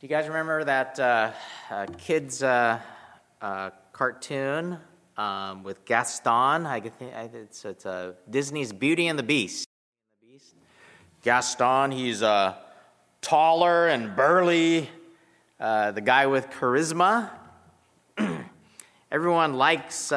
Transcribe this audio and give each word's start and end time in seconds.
Do 0.00 0.06
you 0.06 0.08
guys 0.08 0.28
remember 0.28 0.64
that 0.64 0.98
uh, 0.98 1.30
uh, 1.70 1.84
kids 1.98 2.42
uh, 2.42 2.80
uh, 3.42 3.68
cartoon 3.92 4.78
um, 5.18 5.62
with 5.62 5.84
Gaston? 5.84 6.64
I 6.64 6.80
think 6.80 7.12
it's, 7.34 7.66
it's 7.66 7.84
uh, 7.84 8.14
Disney's 8.30 8.72
Beauty 8.72 9.08
and 9.08 9.18
the 9.18 9.22
Beast. 9.22 9.68
Gaston, 11.22 11.90
he's 11.90 12.22
uh, 12.22 12.54
taller 13.20 13.88
and 13.88 14.16
burly, 14.16 14.88
the 15.58 16.02
guy 16.02 16.24
with 16.24 16.48
charisma. 16.48 17.28
Everyone 19.12 19.52
likes 19.52 20.08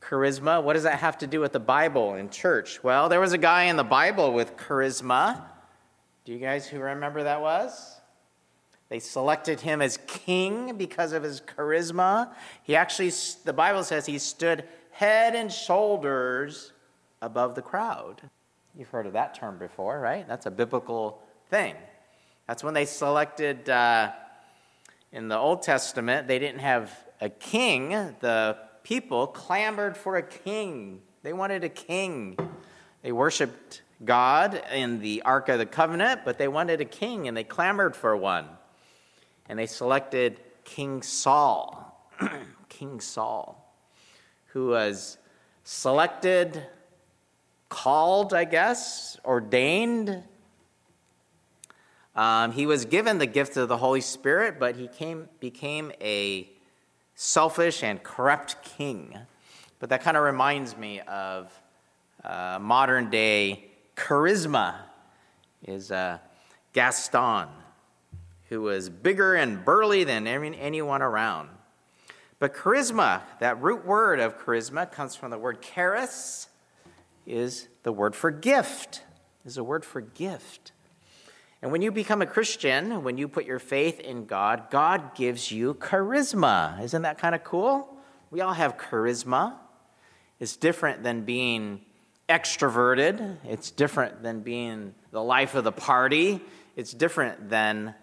charisma. 0.00 0.62
What 0.62 0.72
does 0.72 0.84
that 0.84 1.00
have 1.00 1.18
to 1.18 1.26
do 1.26 1.40
with 1.40 1.52
the 1.52 1.60
Bible 1.60 2.14
in 2.14 2.30
church? 2.30 2.82
Well, 2.82 3.10
there 3.10 3.20
was 3.20 3.34
a 3.34 3.38
guy 3.38 3.64
in 3.64 3.76
the 3.76 3.84
Bible 3.84 4.32
with 4.32 4.56
charisma. 4.56 5.42
Do 6.24 6.32
you 6.32 6.38
guys 6.38 6.66
who 6.66 6.78
remember 6.78 7.24
that 7.24 7.42
was? 7.42 8.00
They 8.94 9.00
selected 9.00 9.60
him 9.60 9.82
as 9.82 9.96
king 10.06 10.76
because 10.76 11.12
of 11.14 11.24
his 11.24 11.40
charisma. 11.40 12.32
He 12.62 12.76
actually, 12.76 13.10
the 13.42 13.52
Bible 13.52 13.82
says 13.82 14.06
he 14.06 14.18
stood 14.18 14.62
head 14.92 15.34
and 15.34 15.50
shoulders 15.50 16.72
above 17.20 17.56
the 17.56 17.60
crowd. 17.60 18.22
You've 18.78 18.90
heard 18.90 19.06
of 19.06 19.14
that 19.14 19.34
term 19.34 19.58
before, 19.58 19.98
right? 19.98 20.28
That's 20.28 20.46
a 20.46 20.50
biblical 20.52 21.20
thing. 21.50 21.74
That's 22.46 22.62
when 22.62 22.72
they 22.72 22.84
selected, 22.84 23.68
uh, 23.68 24.12
in 25.10 25.26
the 25.26 25.38
Old 25.38 25.62
Testament, 25.62 26.28
they 26.28 26.38
didn't 26.38 26.60
have 26.60 26.96
a 27.20 27.28
king. 27.28 27.88
The 28.20 28.56
people 28.84 29.26
clamored 29.26 29.96
for 29.96 30.18
a 30.18 30.22
king, 30.22 31.02
they 31.24 31.32
wanted 31.32 31.64
a 31.64 31.68
king. 31.68 32.38
They 33.02 33.10
worshiped 33.10 33.82
God 34.04 34.62
in 34.72 35.00
the 35.00 35.22
Ark 35.22 35.48
of 35.48 35.58
the 35.58 35.66
Covenant, 35.66 36.20
but 36.24 36.38
they 36.38 36.46
wanted 36.46 36.80
a 36.80 36.84
king 36.84 37.26
and 37.26 37.36
they 37.36 37.42
clamored 37.42 37.96
for 37.96 38.16
one 38.16 38.46
and 39.48 39.58
they 39.58 39.66
selected 39.66 40.40
King 40.64 41.02
Saul. 41.02 42.08
King 42.68 43.00
Saul, 43.00 43.72
who 44.46 44.68
was 44.68 45.18
selected, 45.62 46.66
called, 47.68 48.34
I 48.34 48.44
guess, 48.44 49.18
ordained. 49.24 50.22
Um, 52.16 52.52
he 52.52 52.66
was 52.66 52.84
given 52.84 53.18
the 53.18 53.26
gift 53.26 53.56
of 53.56 53.68
the 53.68 53.76
Holy 53.76 54.00
Spirit, 54.00 54.58
but 54.58 54.76
he 54.76 54.88
came, 54.88 55.28
became 55.40 55.92
a 56.00 56.48
selfish 57.14 57.82
and 57.82 58.02
corrupt 58.02 58.62
king. 58.62 59.16
But 59.78 59.88
that 59.90 60.02
kind 60.02 60.16
of 60.16 60.22
reminds 60.22 60.76
me 60.76 61.00
of 61.00 61.52
uh, 62.22 62.58
modern 62.60 63.10
day 63.10 63.64
charisma, 63.96 64.76
is 65.66 65.90
uh, 65.90 66.18
Gaston 66.72 67.48
who 68.48 68.60
was 68.60 68.90
bigger 68.90 69.34
and 69.34 69.64
burly 69.64 70.04
than 70.04 70.26
anyone 70.26 71.02
around. 71.02 71.48
But 72.38 72.54
charisma, 72.54 73.22
that 73.40 73.62
root 73.62 73.86
word 73.86 74.20
of 74.20 74.38
charisma 74.38 74.90
comes 74.90 75.16
from 75.16 75.30
the 75.30 75.38
word 75.38 75.62
charis, 75.62 76.48
is 77.26 77.68
the 77.84 77.92
word 77.92 78.14
for 78.14 78.30
gift, 78.30 79.02
is 79.46 79.56
a 79.56 79.64
word 79.64 79.84
for 79.84 80.00
gift. 80.00 80.72
And 81.62 81.72
when 81.72 81.80
you 81.80 81.90
become 81.90 82.20
a 82.20 82.26
Christian, 82.26 83.02
when 83.02 83.16
you 83.16 83.28
put 83.28 83.46
your 83.46 83.58
faith 83.58 83.98
in 83.98 84.26
God, 84.26 84.64
God 84.70 85.14
gives 85.14 85.50
you 85.50 85.74
charisma. 85.74 86.82
Isn't 86.82 87.02
that 87.02 87.16
kind 87.16 87.34
of 87.34 87.42
cool? 87.44 87.96
We 88.30 88.42
all 88.42 88.52
have 88.52 88.76
charisma. 88.76 89.54
It's 90.38 90.56
different 90.56 91.02
than 91.02 91.22
being 91.22 91.80
extroverted, 92.28 93.36
it's 93.44 93.70
different 93.70 94.22
than 94.22 94.40
being 94.40 94.94
the 95.10 95.22
life 95.22 95.54
of 95.54 95.64
the 95.64 95.72
party, 95.72 96.40
it's 96.74 96.92
different 96.92 97.50
than 97.50 97.94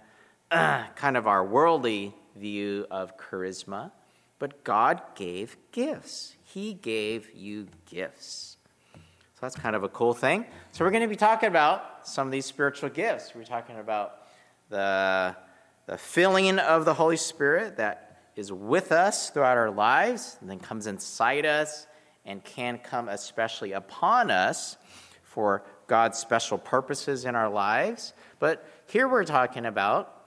kind 0.96 1.16
of 1.16 1.28
our 1.28 1.46
worldly 1.46 2.14
view 2.36 2.86
of 2.92 3.18
charisma, 3.18 3.92
but 4.38 4.64
God 4.66 5.02
gave 5.16 5.56
gifts. 5.72 6.36
He 6.44 6.74
gave 6.74 7.34
you 7.34 7.68
gifts. 7.86 8.58
So 8.94 9.00
that's 9.40 9.56
kind 9.56 9.76
of 9.76 9.84
a 9.84 9.90
cool 9.90 10.14
thing. 10.14 10.46
So 10.74 10.84
we're 10.84 10.92
going 10.92 11.04
to 11.04 11.08
be 11.08 11.16
talking 11.16 11.48
about 11.48 12.06
some 12.06 12.28
of 12.28 12.32
these 12.32 12.46
spiritual 12.46 12.90
gifts. 12.90 13.34
We're 13.34 13.46
talking 13.46 13.80
about 13.80 14.24
the, 14.70 15.36
the 15.86 15.98
filling 15.98 16.60
of 16.60 16.84
the 16.84 16.94
Holy 16.94 17.18
Spirit 17.18 17.78
that 17.78 18.24
is 18.36 18.52
with 18.52 18.92
us 18.92 19.30
throughout 19.30 19.58
our 19.58 19.72
lives 19.72 20.38
and 20.42 20.50
then 20.50 20.60
comes 20.60 20.86
inside 20.86 21.46
us 21.46 21.88
and 22.26 22.44
can 22.44 22.78
come 22.78 23.08
especially 23.08 23.72
upon 23.72 24.30
us 24.30 24.76
for 25.24 25.64
God's 25.88 26.18
special 26.18 26.58
purposes 26.58 27.24
in 27.24 27.36
our 27.36 27.50
lives. 27.50 28.14
But 28.40 28.68
here 28.88 29.08
we're 29.08 29.24
talking 29.24 29.66
about 29.66 30.21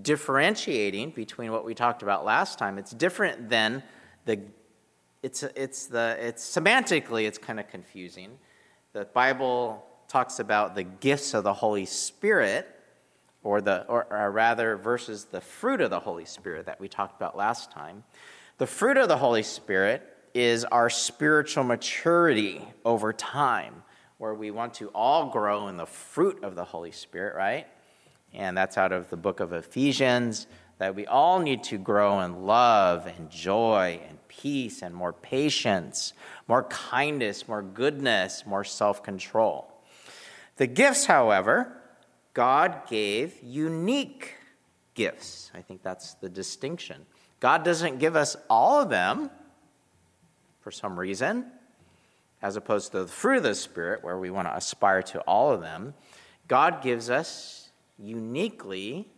differentiating 0.00 1.10
between 1.10 1.52
what 1.52 1.64
we 1.64 1.74
talked 1.74 2.02
about 2.02 2.24
last 2.24 2.58
time. 2.58 2.78
It's 2.78 2.92
different 2.92 3.48
than 3.48 3.82
the 4.24 4.40
it's 5.22 5.42
it's 5.42 5.86
the 5.86 6.16
it's 6.20 6.44
semantically 6.44 7.26
it's 7.26 7.38
kind 7.38 7.60
of 7.60 7.68
confusing. 7.68 8.38
The 8.92 9.04
Bible 9.04 9.84
talks 10.08 10.38
about 10.38 10.74
the 10.74 10.82
gifts 10.82 11.34
of 11.34 11.44
the 11.44 11.52
Holy 11.52 11.86
Spirit 11.86 12.68
or 13.42 13.60
the 13.60 13.84
or, 13.86 14.06
or 14.10 14.30
rather 14.30 14.76
versus 14.76 15.26
the 15.26 15.40
fruit 15.40 15.80
of 15.80 15.90
the 15.90 16.00
Holy 16.00 16.24
Spirit 16.24 16.66
that 16.66 16.80
we 16.80 16.88
talked 16.88 17.16
about 17.16 17.36
last 17.36 17.70
time. 17.70 18.04
The 18.58 18.66
fruit 18.66 18.96
of 18.96 19.08
the 19.08 19.16
Holy 19.16 19.42
Spirit 19.42 20.02
is 20.34 20.64
our 20.64 20.88
spiritual 20.88 21.64
maturity 21.64 22.62
over 22.84 23.12
time 23.12 23.82
where 24.18 24.34
we 24.34 24.50
want 24.50 24.74
to 24.74 24.88
all 24.94 25.30
grow 25.30 25.68
in 25.68 25.76
the 25.76 25.86
fruit 25.86 26.42
of 26.44 26.54
the 26.54 26.64
Holy 26.64 26.92
Spirit, 26.92 27.34
right? 27.34 27.66
And 28.34 28.56
that's 28.56 28.78
out 28.78 28.92
of 28.92 29.10
the 29.10 29.16
book 29.16 29.40
of 29.40 29.52
Ephesians, 29.52 30.46
that 30.78 30.94
we 30.94 31.06
all 31.06 31.38
need 31.38 31.62
to 31.64 31.78
grow 31.78 32.20
in 32.20 32.44
love 32.44 33.06
and 33.06 33.30
joy 33.30 34.00
and 34.08 34.18
peace 34.28 34.82
and 34.82 34.94
more 34.94 35.12
patience, 35.12 36.12
more 36.48 36.64
kindness, 36.64 37.46
more 37.46 37.62
goodness, 37.62 38.44
more 38.46 38.64
self 38.64 39.02
control. 39.02 39.72
The 40.56 40.66
gifts, 40.66 41.06
however, 41.06 41.76
God 42.34 42.86
gave 42.88 43.42
unique 43.42 44.34
gifts. 44.94 45.50
I 45.54 45.60
think 45.60 45.82
that's 45.82 46.14
the 46.14 46.28
distinction. 46.28 47.06
God 47.40 47.64
doesn't 47.64 47.98
give 47.98 48.16
us 48.16 48.36
all 48.48 48.80
of 48.80 48.88
them 48.88 49.30
for 50.60 50.70
some 50.70 50.98
reason, 50.98 51.46
as 52.40 52.56
opposed 52.56 52.92
to 52.92 53.00
the 53.00 53.08
fruit 53.08 53.38
of 53.38 53.42
the 53.42 53.54
Spirit, 53.54 54.02
where 54.02 54.18
we 54.18 54.30
want 54.30 54.48
to 54.48 54.56
aspire 54.56 55.02
to 55.02 55.20
all 55.20 55.52
of 55.52 55.60
them. 55.60 55.94
God 56.48 56.82
gives 56.82 57.10
us 57.10 57.61
uniquely 58.02 59.08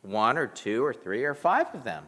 one 0.00 0.38
or 0.38 0.46
two 0.46 0.84
or 0.84 0.92
three 0.92 1.24
or 1.24 1.34
five 1.34 1.66
of 1.74 1.84
them. 1.84 2.04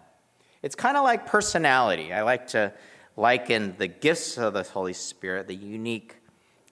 It's 0.63 0.75
kind 0.75 0.97
of 0.97 1.05
like 1.05 1.27
personality. 1.27 2.13
I 2.13 2.23
like 2.23 2.49
to 2.49 2.73
liken 3.17 3.75
the 3.79 3.87
gifts 3.87 4.39
of 4.39 4.55
the 4.55 4.63
Holy 4.63 4.95
Spirit, 4.95 5.47
the 5.47 5.55
unique 5.55 6.17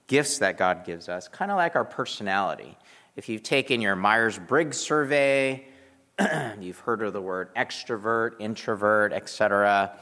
gifts 0.07 0.39
that 0.39 0.57
God 0.57 0.85
gives 0.85 1.07
us, 1.07 1.27
kind 1.27 1.51
of 1.51 1.57
like 1.57 1.75
our 1.75 1.85
personality. 1.85 2.77
If 3.15 3.29
you've 3.29 3.43
taken 3.43 3.79
your 3.81 3.95
Myers 3.95 4.39
Briggs 4.39 4.77
survey, 4.77 5.67
you've 6.59 6.79
heard 6.79 7.01
of 7.03 7.13
the 7.13 7.21
word 7.21 7.53
extrovert, 7.55 8.33
introvert, 8.39 9.13
etc. 9.13 9.97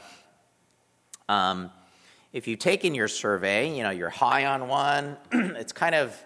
Um, 1.28 1.70
if 2.32 2.48
you've 2.48 2.58
taken 2.58 2.94
your 2.94 3.08
survey, 3.08 3.76
you 3.76 3.82
know, 3.82 3.90
you're 3.90 4.10
high 4.10 4.46
on 4.46 4.68
one, 4.68 5.18
it's 5.32 5.72
kind 5.72 5.94
of 5.94 6.16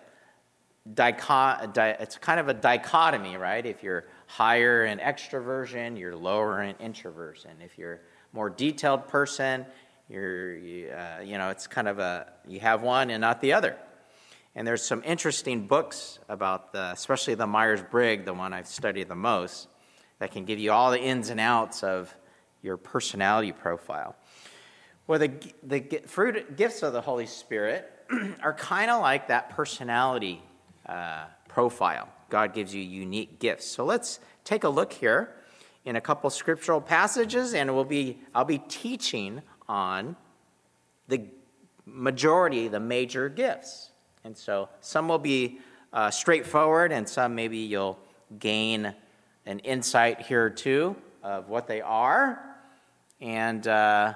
it's 0.95 2.19
kind 2.19 2.41
of 2.41 2.49
a 2.49 2.55
dichotomy, 2.55 3.37
right? 3.37 3.65
If 3.65 3.83
you're 3.83 4.05
higher 4.27 4.85
in 4.85 4.99
extroversion, 4.99 5.99
you're 5.99 6.17
lower 6.17 6.63
in 6.63 6.77
introversion. 6.79 7.53
If 7.61 7.79
you're 7.79 8.01
more 8.33 8.51
detailed 8.51 9.09
person, 9.09 9.67
you're, 10.09 10.57
you, 10.57 10.91
uh, 10.91 11.21
you 11.25 11.39
know, 11.39 11.51
it's 11.51 11.67
kind 11.67 11.89
of 11.89 11.99
a, 11.99 12.33
you 12.47 12.61
have 12.61 12.83
one 12.83 13.11
and 13.11 13.21
not 13.21 13.41
the 13.41 13.55
other. 13.55 13.77
And 14.55 14.67
there's 14.67 14.83
some 14.83 15.03
interesting 15.05 15.67
books 15.67 16.19
about 16.29 16.73
the, 16.73 16.93
especially 16.93 17.35
the 17.35 17.47
Myers 17.47 17.83
Briggs, 17.91 18.25
the 18.25 18.33
one 18.33 18.53
I've 18.53 18.69
studied 18.69 19.09
the 19.09 19.17
most, 19.17 19.69
that 20.19 20.31
can 20.31 20.45
give 20.45 20.59
you 20.59 20.73
all 20.73 20.91
the 20.91 21.01
ins 21.01 21.29
and 21.29 21.41
outs 21.41 21.83
of 21.83 22.15
your 22.63 22.77
personality 22.77 23.53
profile. 23.53 24.17
Well, 25.07 25.19
the, 25.19 25.33
the 25.63 26.03
fruit 26.07 26.57
gifts 26.57 26.83
of 26.83 26.93
the 26.93 27.01
Holy 27.01 27.27
Spirit 27.27 27.91
are 28.43 28.55
kind 28.55 28.91
of 28.91 29.01
like 29.03 29.29
that 29.29 29.51
personality 29.51 30.43
uh, 30.89 31.25
profile. 31.49 32.09
God 32.29 32.55
gives 32.55 32.75
you 32.75 32.83
unique 32.83 33.39
gifts. 33.39 33.67
So 33.67 33.85
let's 33.85 34.21
take 34.45 34.65
a 34.65 34.69
look 34.69 34.93
here 34.93 35.35
in 35.85 35.97
a 35.97 36.01
couple 36.01 36.29
scriptural 36.31 36.81
passages, 36.81 37.55
and 37.55 37.75
we'll 37.75 37.85
be, 37.85 38.19
I'll 38.35 38.45
be 38.45 38.59
teaching 38.59 39.43
on 39.69 40.17
the 41.09 41.23
majority, 41.85 42.69
the 42.69 42.81
major 42.81 43.29
gifts. 43.29 43.91
And 44.25 44.37
so 44.37 44.69
some 44.81 45.07
will 45.07 45.21
be 45.21 45.61
uh, 45.93 46.11
straightforward, 46.11 46.91
and 46.91 47.09
some 47.09 47.35
maybe 47.35 47.59
you'll 47.59 47.99
gain 48.39 48.93
an 49.47 49.61
insight 49.61 50.23
here 50.23 50.51
too 50.51 50.97
of 51.23 51.49
what 51.49 51.69
they 51.69 51.81
are. 51.81 52.43
And 53.21 53.67
uh, 53.67 54.15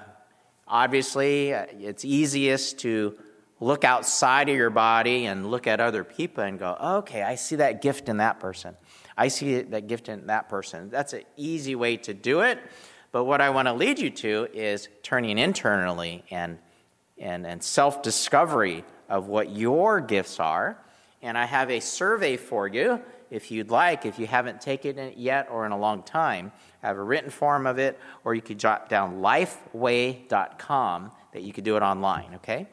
obviously, 0.67 1.53
uh, 1.53 1.65
it's 1.79 2.03
easiest 2.03 2.79
to 2.79 3.17
look 3.61 3.85
outside 3.85 4.49
of 4.49 4.55
your 4.55 4.71
body 4.71 5.27
and 5.27 5.49
look 5.49 5.67
at 5.67 5.79
other 5.79 6.03
people 6.03 6.43
and 6.43 6.59
go, 6.59 6.75
okay, 6.81 7.21
I 7.21 7.35
see 7.35 7.57
that 7.57 7.81
gift 7.81 8.09
in 8.09 8.17
that 8.17 8.39
person. 8.39 8.75
I 9.15 9.27
see 9.27 9.61
that 9.61 9.87
gift 9.87 10.09
in 10.09 10.27
that 10.27 10.49
person. 10.49 10.89
That's 10.89 11.13
an 11.13 11.23
easy 11.37 11.75
way 11.75 11.95
to 11.97 12.13
do 12.13 12.41
it. 12.41 12.59
But 13.11 13.25
what 13.25 13.39
I 13.39 13.51
want 13.51 13.67
to 13.67 13.73
lead 13.73 13.99
you 13.99 14.09
to 14.09 14.47
is 14.51 14.89
turning 15.03 15.37
internally 15.37 16.23
and, 16.31 16.57
and, 17.19 17.45
and 17.45 17.63
self 17.63 18.01
discovery 18.01 18.83
of 19.07 19.27
what 19.27 19.51
your 19.51 20.01
gifts 20.01 20.39
are. 20.39 20.83
And 21.21 21.37
I 21.37 21.45
have 21.45 21.69
a 21.69 21.79
survey 21.81 22.37
for 22.37 22.67
you 22.67 22.99
if 23.29 23.51
you'd 23.51 23.69
like, 23.69 24.07
if 24.07 24.17
you 24.17 24.25
haven't 24.25 24.59
taken 24.59 24.97
it 24.97 25.17
yet 25.17 25.49
or 25.51 25.67
in 25.67 25.71
a 25.71 25.77
long 25.77 26.01
time. 26.01 26.51
I 26.81 26.87
have 26.87 26.97
a 26.97 27.03
written 27.03 27.29
form 27.29 27.67
of 27.67 27.77
it, 27.77 27.99
or 28.23 28.33
you 28.33 28.41
could 28.41 28.57
jot 28.57 28.89
down 28.89 29.21
lifeway.com 29.21 31.11
that 31.33 31.43
you 31.43 31.53
could 31.53 31.63
do 31.63 31.77
it 31.77 31.83
online, 31.83 32.33
okay? 32.35 32.67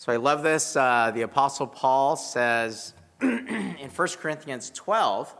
So 0.00 0.10
I 0.10 0.16
love 0.16 0.42
this. 0.42 0.76
Uh, 0.76 1.10
the 1.14 1.20
Apostle 1.20 1.66
Paul 1.66 2.16
says 2.16 2.94
in 3.20 3.90
1 3.94 4.08
Corinthians 4.18 4.70
12, 4.70 5.36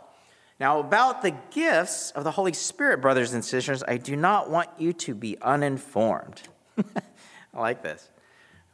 now, 0.61 0.81
about 0.81 1.23
the 1.23 1.35
gifts 1.51 2.11
of 2.11 2.25
the 2.25 2.31
Holy 2.31 2.53
Spirit, 2.53 3.01
brothers 3.01 3.33
and 3.33 3.43
sisters, 3.43 3.83
I 3.89 3.97
do 3.97 4.17
not 4.17 4.51
want 4.51 4.69
you 4.77 4.93
to 4.93 5.15
be 5.15 5.39
uninformed. 5.41 6.43
I 6.77 7.59
like 7.59 7.83
this. 7.83 8.11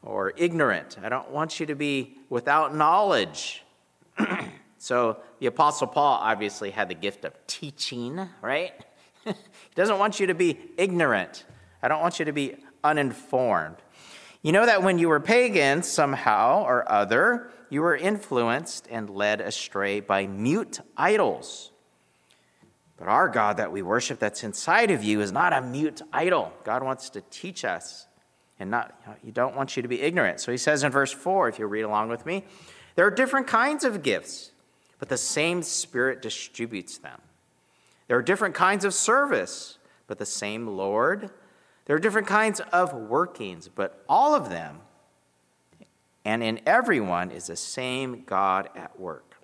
Or 0.03 0.33
ignorant. 0.37 0.97
I 1.00 1.09
don't 1.09 1.31
want 1.31 1.61
you 1.61 1.67
to 1.67 1.77
be 1.77 2.17
without 2.31 2.75
knowledge. 2.75 3.62
so, 4.79 5.19
the 5.38 5.47
Apostle 5.47 5.87
Paul 5.87 6.19
obviously 6.21 6.71
had 6.71 6.88
the 6.88 6.94
gift 6.94 7.25
of 7.25 7.33
teaching, 7.47 8.29
right? 8.43 8.73
he 9.25 9.33
doesn't 9.77 10.00
want 10.00 10.19
you 10.19 10.27
to 10.27 10.35
be 10.35 10.59
ignorant. 10.77 11.44
I 11.81 11.87
don't 11.87 12.00
want 12.00 12.19
you 12.19 12.25
to 12.25 12.33
be 12.33 12.56
uninformed. 12.83 13.77
You 14.47 14.53
know 14.53 14.65
that 14.65 14.85
when 14.85 15.01
you 15.01 15.09
were 15.09 15.19
pagan, 15.19 15.83
somehow 15.83 16.63
or 16.63 16.89
other, 16.89 17.51
you 17.69 17.83
were 17.83 17.97
influenced 17.97 18.87
and 18.89 19.11
led 19.11 19.41
astray 19.41 19.99
by 19.99 20.29
mute 20.29 20.79
idols. 20.97 21.73
But 22.97 23.09
our 23.09 23.29
God 23.29 23.57
that 23.57 23.73
we 23.73 23.83
worship, 23.83 24.21
that's 24.21 24.45
inside 24.45 24.93
of 24.93 25.03
you, 25.03 25.21
is 25.21 25.33
not 25.33 25.53
a 25.53 25.61
mute 25.61 26.01
idol. 26.13 26.53
God 26.63 26.85
wants 26.85 27.11
to 27.11 27.23
teach 27.23 27.65
us, 27.65 28.07
and 28.61 28.71
not 28.71 28.95
you 29.25 29.33
don't 29.33 29.57
want 29.57 29.75
you 29.75 29.83
to 29.83 29.89
be 29.89 30.01
ignorant. 30.01 30.39
So 30.39 30.53
he 30.53 30.59
says 30.59 30.85
in 30.85 30.93
verse 30.93 31.11
4, 31.11 31.49
if 31.49 31.59
you 31.59 31.67
read 31.67 31.83
along 31.83 32.11
with 32.11 32.25
me, 32.25 32.45
there 32.95 33.05
are 33.05 33.11
different 33.11 33.49
kinds 33.49 33.83
of 33.83 34.05
gifts, 34.05 34.53
but 35.01 35.09
the 35.09 35.19
same 35.19 35.61
Spirit 35.61 36.23
distributes 36.23 36.99
them. 36.99 37.21
There 38.07 38.17
are 38.17 38.23
different 38.23 38.55
kinds 38.55 38.85
of 38.85 38.95
service, 38.95 39.79
but 40.07 40.19
the 40.19 40.25
same 40.25 40.69
Lord. 40.69 41.31
There 41.87 41.97
are 41.97 42.00
different 42.00 42.27
kinds 42.27 42.61
of 42.61 42.93
workings, 42.93 43.69
but 43.69 44.05
all 44.09 44.35
of 44.35 44.50
them 44.50 44.81
and 46.27 46.43
in 46.43 46.61
everyone 46.67 47.31
is 47.31 47.47
the 47.47 47.56
same 47.56 48.25
God 48.27 48.69
at 48.75 48.99
work. 48.99 49.37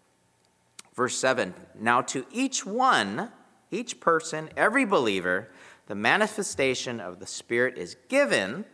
Verse 0.94 1.16
7 1.16 1.54
Now 1.78 2.02
to 2.02 2.26
each 2.32 2.66
one, 2.66 3.30
each 3.70 4.00
person, 4.00 4.50
every 4.56 4.84
believer, 4.84 5.48
the 5.86 5.94
manifestation 5.94 6.98
of 6.98 7.20
the 7.20 7.26
Spirit 7.26 7.78
is 7.78 7.96
given 8.08 8.64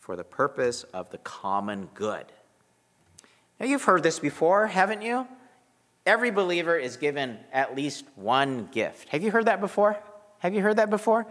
for 0.00 0.16
the 0.16 0.24
purpose 0.24 0.84
of 0.94 1.10
the 1.10 1.18
common 1.18 1.90
good. 1.92 2.24
Now, 3.60 3.66
you've 3.66 3.84
heard 3.84 4.02
this 4.02 4.18
before, 4.18 4.66
haven't 4.66 5.02
you? 5.02 5.28
Every 6.06 6.30
believer 6.30 6.76
is 6.76 6.96
given 6.96 7.38
at 7.52 7.76
least 7.76 8.04
one 8.16 8.68
gift. 8.72 9.10
Have 9.10 9.22
you 9.22 9.30
heard 9.30 9.44
that 9.46 9.60
before? 9.60 9.98
Have 10.38 10.54
you 10.54 10.62
heard 10.62 10.76
that 10.76 10.90
before? 10.90 11.26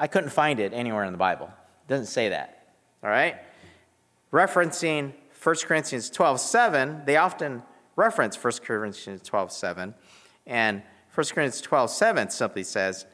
I 0.00 0.06
couldn't 0.06 0.30
find 0.30 0.58
it 0.58 0.72
anywhere 0.72 1.04
in 1.04 1.12
the 1.12 1.18
Bible. 1.18 1.46
It 1.46 1.88
doesn't 1.88 2.06
say 2.06 2.30
that. 2.30 2.72
All 3.04 3.10
right? 3.10 3.36
Referencing 4.32 5.12
1 5.42 5.56
Corinthians 5.64 6.08
12 6.08 6.40
7, 6.40 7.02
they 7.04 7.18
often 7.18 7.62
reference 7.96 8.42
1 8.42 8.52
Corinthians 8.64 9.22
12 9.22 9.52
7. 9.52 9.94
And 10.46 10.82
1 11.14 11.26
Corinthians 11.26 11.60
12, 11.60 11.90
7 11.90 12.30
simply 12.30 12.64
says, 12.64 13.04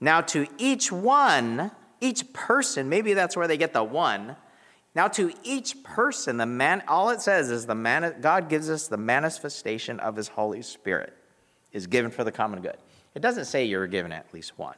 Now 0.00 0.20
to 0.22 0.46
each 0.58 0.92
one, 0.92 1.72
each 2.00 2.32
person, 2.32 2.88
maybe 2.88 3.14
that's 3.14 3.36
where 3.36 3.48
they 3.48 3.56
get 3.56 3.72
the 3.72 3.82
one. 3.82 4.36
Now 4.94 5.08
to 5.08 5.32
each 5.42 5.82
person, 5.82 6.36
the 6.36 6.46
man, 6.46 6.84
all 6.86 7.10
it 7.10 7.20
says 7.20 7.50
is 7.50 7.66
the 7.66 7.74
man, 7.74 8.16
God 8.20 8.48
gives 8.48 8.70
us 8.70 8.86
the 8.86 8.96
manifestation 8.96 9.98
of 10.00 10.14
his 10.14 10.28
Holy 10.28 10.62
Spirit 10.62 11.14
is 11.72 11.86
given 11.86 12.10
for 12.10 12.22
the 12.24 12.32
common 12.32 12.60
good. 12.60 12.76
It 13.14 13.22
doesn't 13.22 13.46
say 13.46 13.64
you're 13.64 13.86
given 13.86 14.12
at 14.12 14.32
least 14.32 14.56
one. 14.56 14.76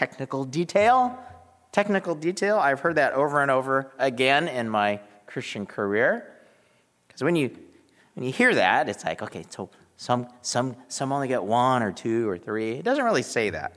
Technical 0.00 0.46
detail, 0.46 1.18
technical 1.72 2.14
detail. 2.14 2.58
I've 2.58 2.80
heard 2.80 2.94
that 2.94 3.12
over 3.12 3.42
and 3.42 3.50
over 3.50 3.92
again 3.98 4.48
in 4.48 4.66
my 4.66 4.98
Christian 5.26 5.66
career. 5.66 6.24
Because 7.06 7.22
when 7.22 7.36
you 7.36 7.54
when 8.14 8.24
you 8.24 8.32
hear 8.32 8.54
that, 8.54 8.88
it's 8.88 9.04
like, 9.04 9.20
okay, 9.20 9.44
so 9.50 9.68
some, 9.98 10.28
some, 10.40 10.74
some 10.88 11.12
only 11.12 11.28
get 11.28 11.44
one 11.44 11.82
or 11.82 11.92
two 11.92 12.26
or 12.30 12.38
three. 12.38 12.72
It 12.72 12.82
doesn't 12.82 13.04
really 13.04 13.20
say 13.20 13.50
that. 13.50 13.76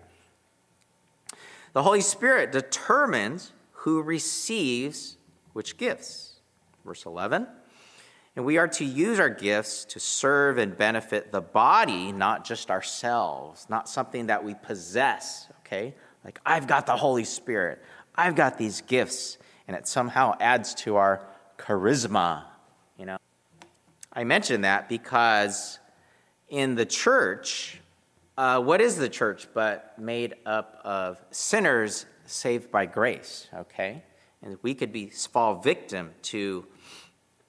The 1.74 1.84
Holy 1.84 2.00
Spirit 2.00 2.54
determines 2.54 3.52
who 3.72 4.02
receives 4.02 5.18
which 5.52 5.76
gifts. 5.76 6.36
Verse 6.86 7.06
11. 7.06 7.48
And 8.38 8.46
we 8.46 8.58
are 8.58 8.70
to 8.70 8.86
use 8.86 9.20
our 9.20 9.30
gifts 9.30 9.84
to 9.86 10.00
serve 10.00 10.58
and 10.58 10.78
benefit 10.78 11.34
the 11.34 11.42
body, 11.42 12.14
not 12.14 12.46
just 12.46 12.72
ourselves, 12.72 13.68
not 13.68 13.90
something 13.90 14.28
that 14.28 14.46
we 14.46 14.56
possess, 14.56 15.50
okay? 15.60 15.94
Like, 16.24 16.40
I've 16.46 16.68
got 16.68 16.86
the 16.86 16.96
Holy 16.96 17.26
Spirit, 17.26 17.82
I've 18.16 18.36
got 18.36 18.58
these 18.58 18.82
gifts, 18.82 19.38
and 19.68 19.76
it 19.76 19.88
somehow 19.88 20.36
adds 20.40 20.74
to 20.76 20.96
our 20.96 21.26
charisma, 21.58 22.44
you 22.98 23.06
know? 23.06 23.18
I 24.12 24.24
mention 24.24 24.62
that 24.62 24.88
because 24.90 25.80
in 26.50 26.76
the 26.76 26.86
church, 26.86 27.82
uh, 28.38 28.62
what 28.62 28.82
is 28.82 28.98
the 28.98 29.10
church 29.10 29.48
but 29.54 29.98
made 29.98 30.36
up 30.46 30.80
of 30.84 31.18
sinners 31.32 32.06
saved 32.26 32.72
by 32.72 32.86
grace, 32.86 33.48
okay? 33.54 34.04
And 34.42 34.58
we 34.62 34.76
could 34.76 34.92
be 34.92 35.10
fall 35.10 35.56
victim 35.56 36.12
to 36.24 36.66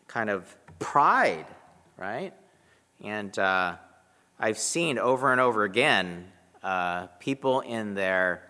kind 0.06 0.30
of 0.30 0.56
pride, 0.78 1.46
right? 1.96 2.32
And 3.02 3.36
uh, 3.38 3.76
I've 4.38 4.58
seen 4.58 4.98
over 4.98 5.32
and 5.32 5.40
over 5.40 5.64
again 5.64 6.26
uh, 6.62 7.06
people 7.18 7.60
in 7.60 7.94
their 7.94 8.42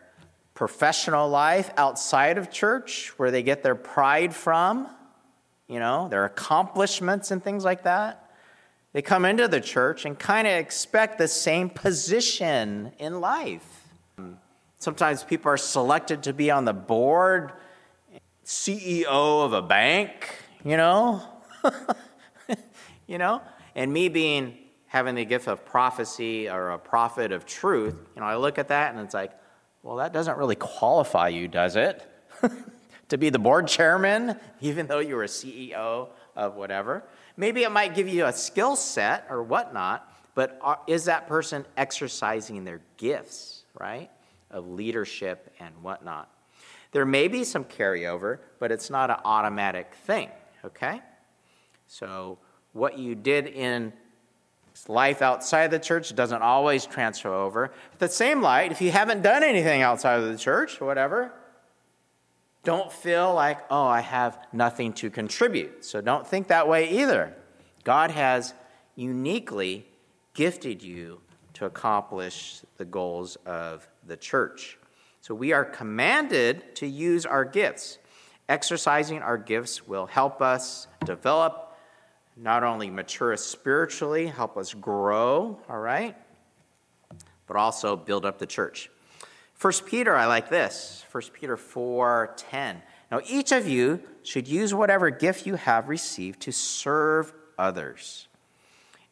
professional 0.54 1.28
life 1.28 1.70
outside 1.76 2.38
of 2.38 2.50
church 2.50 3.12
where 3.16 3.30
they 3.30 3.42
get 3.42 3.62
their 3.62 3.74
pride 3.74 4.34
from, 4.34 4.88
you 5.68 5.80
know, 5.80 6.08
their 6.08 6.24
accomplishments 6.24 7.30
and 7.30 7.42
things 7.42 7.64
like 7.64 7.82
that. 7.82 8.30
They 8.92 9.02
come 9.02 9.24
into 9.24 9.48
the 9.48 9.60
church 9.60 10.04
and 10.04 10.16
kind 10.16 10.46
of 10.46 10.52
expect 10.52 11.18
the 11.18 11.26
same 11.26 11.68
position 11.68 12.92
in 12.98 13.20
life. 13.20 13.88
Sometimes 14.78 15.24
people 15.24 15.50
are 15.50 15.56
selected 15.56 16.22
to 16.24 16.32
be 16.32 16.50
on 16.50 16.64
the 16.64 16.72
board, 16.72 17.52
CEO 18.44 19.44
of 19.44 19.52
a 19.52 19.62
bank, 19.62 20.36
you 20.62 20.76
know? 20.76 21.22
you 23.08 23.18
know? 23.18 23.42
And 23.74 23.92
me 23.92 24.08
being 24.08 24.58
having 24.86 25.16
the 25.16 25.24
gift 25.24 25.48
of 25.48 25.64
prophecy 25.64 26.48
or 26.48 26.70
a 26.70 26.78
prophet 26.78 27.32
of 27.32 27.44
truth, 27.46 27.96
you 28.14 28.20
know, 28.20 28.26
I 28.26 28.36
look 28.36 28.58
at 28.58 28.68
that 28.68 28.94
and 28.94 29.02
it's 29.02 29.14
like, 29.14 29.32
well, 29.84 29.96
that 29.96 30.14
doesn't 30.14 30.38
really 30.38 30.56
qualify 30.56 31.28
you, 31.28 31.46
does 31.46 31.76
it? 31.76 32.02
to 33.10 33.18
be 33.18 33.28
the 33.28 33.38
board 33.38 33.68
chairman, 33.68 34.40
even 34.62 34.86
though 34.86 34.98
you 34.98 35.14
were 35.14 35.24
a 35.24 35.28
CEO 35.28 36.08
of 36.34 36.56
whatever. 36.56 37.04
Maybe 37.36 37.64
it 37.64 37.70
might 37.70 37.94
give 37.94 38.08
you 38.08 38.24
a 38.24 38.32
skill 38.32 38.76
set 38.76 39.26
or 39.28 39.42
whatnot, 39.42 40.10
but 40.34 40.58
is 40.86 41.04
that 41.04 41.28
person 41.28 41.66
exercising 41.76 42.64
their 42.64 42.80
gifts, 42.96 43.64
right, 43.78 44.10
of 44.50 44.66
leadership 44.66 45.52
and 45.60 45.74
whatnot? 45.82 46.30
There 46.92 47.04
may 47.04 47.28
be 47.28 47.44
some 47.44 47.64
carryover, 47.64 48.38
but 48.58 48.72
it's 48.72 48.88
not 48.88 49.10
an 49.10 49.18
automatic 49.24 49.92
thing, 50.06 50.30
okay? 50.64 51.02
So, 51.88 52.38
what 52.72 52.98
you 52.98 53.14
did 53.14 53.48
in 53.48 53.92
life 54.88 55.22
outside 55.22 55.70
the 55.70 55.78
church 55.78 56.14
doesn't 56.14 56.42
always 56.42 56.86
transfer 56.86 57.32
over. 57.32 57.72
The 57.98 58.08
same 58.08 58.42
light, 58.42 58.72
if 58.72 58.80
you 58.80 58.90
haven't 58.90 59.22
done 59.22 59.42
anything 59.42 59.82
outside 59.82 60.20
of 60.20 60.28
the 60.30 60.38
church, 60.38 60.80
whatever, 60.80 61.32
don't 62.64 62.90
feel 62.90 63.34
like, 63.34 63.60
oh, 63.70 63.86
I 63.86 64.00
have 64.00 64.38
nothing 64.52 64.92
to 64.94 65.10
contribute. 65.10 65.84
So 65.84 66.00
don't 66.00 66.26
think 66.26 66.48
that 66.48 66.66
way 66.66 66.90
either. 66.90 67.34
God 67.84 68.10
has 68.10 68.54
uniquely 68.96 69.86
gifted 70.32 70.82
you 70.82 71.20
to 71.54 71.66
accomplish 71.66 72.62
the 72.78 72.84
goals 72.84 73.36
of 73.46 73.86
the 74.06 74.16
church. 74.16 74.78
So 75.20 75.34
we 75.34 75.52
are 75.52 75.64
commanded 75.64 76.74
to 76.76 76.86
use 76.86 77.24
our 77.24 77.44
gifts. 77.44 77.98
Exercising 78.48 79.22
our 79.22 79.38
gifts 79.38 79.86
will 79.86 80.06
help 80.06 80.42
us 80.42 80.86
develop, 81.04 81.63
not 82.36 82.64
only 82.64 82.90
mature 82.90 83.32
us 83.32 83.44
spiritually, 83.44 84.26
help 84.26 84.56
us 84.56 84.74
grow, 84.74 85.58
all 85.68 85.78
right, 85.78 86.16
but 87.46 87.56
also 87.56 87.96
build 87.96 88.24
up 88.24 88.38
the 88.38 88.46
church. 88.46 88.90
First 89.54 89.86
Peter, 89.86 90.16
I 90.16 90.26
like 90.26 90.50
this. 90.50 91.04
First 91.08 91.32
Peter 91.32 91.56
4:10. 91.56 92.82
Now 93.10 93.20
each 93.26 93.52
of 93.52 93.68
you 93.68 94.02
should 94.22 94.48
use 94.48 94.74
whatever 94.74 95.10
gift 95.10 95.46
you 95.46 95.54
have 95.54 95.88
received 95.88 96.40
to 96.40 96.52
serve 96.52 97.32
others 97.56 98.28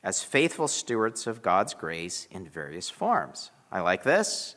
as 0.02 0.22
faithful 0.22 0.66
stewards 0.66 1.26
of 1.26 1.42
God's 1.42 1.74
grace 1.74 2.26
in 2.30 2.48
various 2.48 2.90
forms. 2.90 3.52
I 3.70 3.80
like 3.80 4.02
this. 4.02 4.56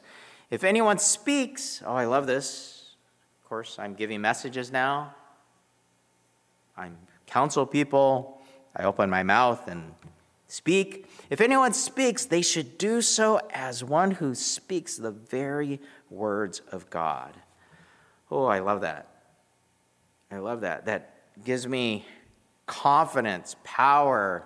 If 0.50 0.64
anyone 0.64 0.98
speaks, 0.98 1.84
oh, 1.86 1.94
I 1.94 2.06
love 2.06 2.26
this. 2.26 2.96
Of 3.44 3.50
course, 3.50 3.78
I'm 3.78 3.94
giving 3.94 4.22
messages 4.22 4.72
now. 4.72 5.14
I'm 6.76 6.98
counsel 7.28 7.66
people. 7.66 8.42
I 8.76 8.84
open 8.84 9.10
my 9.10 9.24
mouth 9.24 9.68
and 9.68 9.94
speak. 10.48 11.08
If 11.30 11.42
anyone 11.42 11.74
speaks, 11.74 12.26
they 12.26 12.42
should 12.42 12.78
do 12.78 13.02
so 13.02 13.40
as 13.52 13.84
one 13.84 14.12
who 14.12 14.36
speaks 14.36 14.98
the 14.98 15.12
very 15.12 15.80
words 16.10 16.62
of 16.72 16.90
God. 16.90 17.34
Oh, 18.30 18.46
I 18.46 18.60
love 18.60 18.82
that. 18.82 19.08
I 20.32 20.38
love 20.38 20.62
that. 20.62 20.86
That 20.86 21.14
gives 21.44 21.68
me 21.68 22.06
confidence, 22.66 23.56
power, 23.64 24.44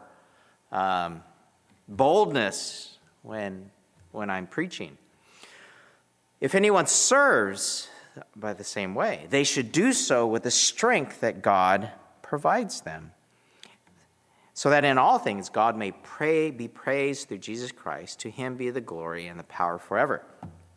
um, 0.71 1.23
boldness 1.87 2.97
when, 3.23 3.71
when 4.11 4.29
I'm 4.29 4.47
preaching. 4.47 4.97
If 6.39 6.55
anyone 6.55 6.85
serves 6.87 7.89
by 8.35 8.53
the 8.53 8.63
same 8.63 8.95
way, 8.95 9.27
they 9.29 9.43
should 9.43 9.71
do 9.71 9.93
so 9.93 10.27
with 10.27 10.43
the 10.43 10.51
strength 10.51 11.21
that 11.21 11.41
God 11.41 11.91
provides 12.21 12.81
them. 12.81 13.11
So 14.59 14.71
that 14.71 14.83
in 14.83 14.97
all 14.97 15.19
things 15.19 15.47
God 15.47 15.77
may 15.77 15.91
pray, 15.91 16.51
be 16.51 16.67
praised 16.67 17.29
through 17.29 17.37
Jesus 17.37 17.71
Christ. 17.71 18.19
To 18.19 18.29
him 18.29 18.57
be 18.57 18.69
the 18.71 18.81
glory 18.81 19.27
and 19.27 19.39
the 19.39 19.45
power 19.45 19.77
forever. 19.77 20.21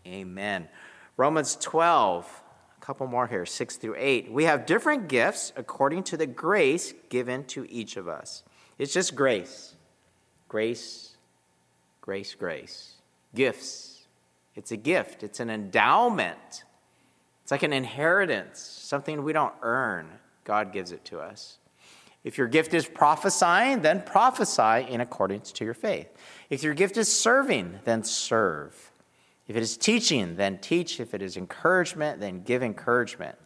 Amen. 0.07 0.69
Romans 1.17 1.57
12 1.61 2.45
a 2.81 2.81
couple 2.81 3.09
more 3.09 3.27
here, 3.27 3.45
6 3.45 3.77
through 3.79 3.97
8. 3.99 4.33
We 4.33 4.45
have 4.45 4.67
different 4.67 5.09
gifts 5.09 5.53
according 5.57 6.05
to 6.05 6.17
the 6.17 6.29
grace 6.29 6.95
given 7.09 7.43
to 7.47 7.69
each 7.69 7.97
of 7.97 8.07
us. 8.07 8.45
It's 8.79 8.93
just 8.93 9.17
grace. 9.17 9.75
Grace, 10.47 11.17
grace, 12.03 12.37
grace. 12.37 12.93
Gifts. 13.35 14.07
It's 14.55 14.71
a 14.71 14.77
gift, 14.77 15.25
it's 15.25 15.41
an 15.41 15.51
endowment. 15.51 16.63
It's 17.43 17.51
like 17.51 17.65
an 17.65 17.73
inheritance, 17.73 18.61
something 18.61 19.25
we 19.25 19.33
don't 19.33 19.55
earn. 19.61 20.09
God 20.45 20.73
gives 20.73 20.93
it 20.93 21.05
to 21.07 21.19
us. 21.19 21.59
If 22.25 22.39
your 22.39 22.47
gift 22.47 22.73
is 22.73 22.87
prophesying, 22.87 23.83
then 23.83 24.03
prophesy 24.03 24.87
in 24.89 25.01
accordance 25.01 25.51
to 25.53 25.65
your 25.65 25.75
faith. 25.75 26.09
If 26.51 26.63
your 26.63 26.75
gift 26.75 26.97
is 26.97 27.13
serving, 27.13 27.81
then 27.85 28.05
serve. 28.05 28.93
If 29.49 29.57
it 29.57 29.63
is 29.63 29.77
teaching, 29.77 30.37
then 30.37 30.59
teach. 30.59 31.01
If 31.01 31.15
it 31.15 31.23
is 31.23 31.37
encouragement, 31.37 32.21
then 32.21 32.43
give 32.43 32.63
encouragement. 32.63 33.37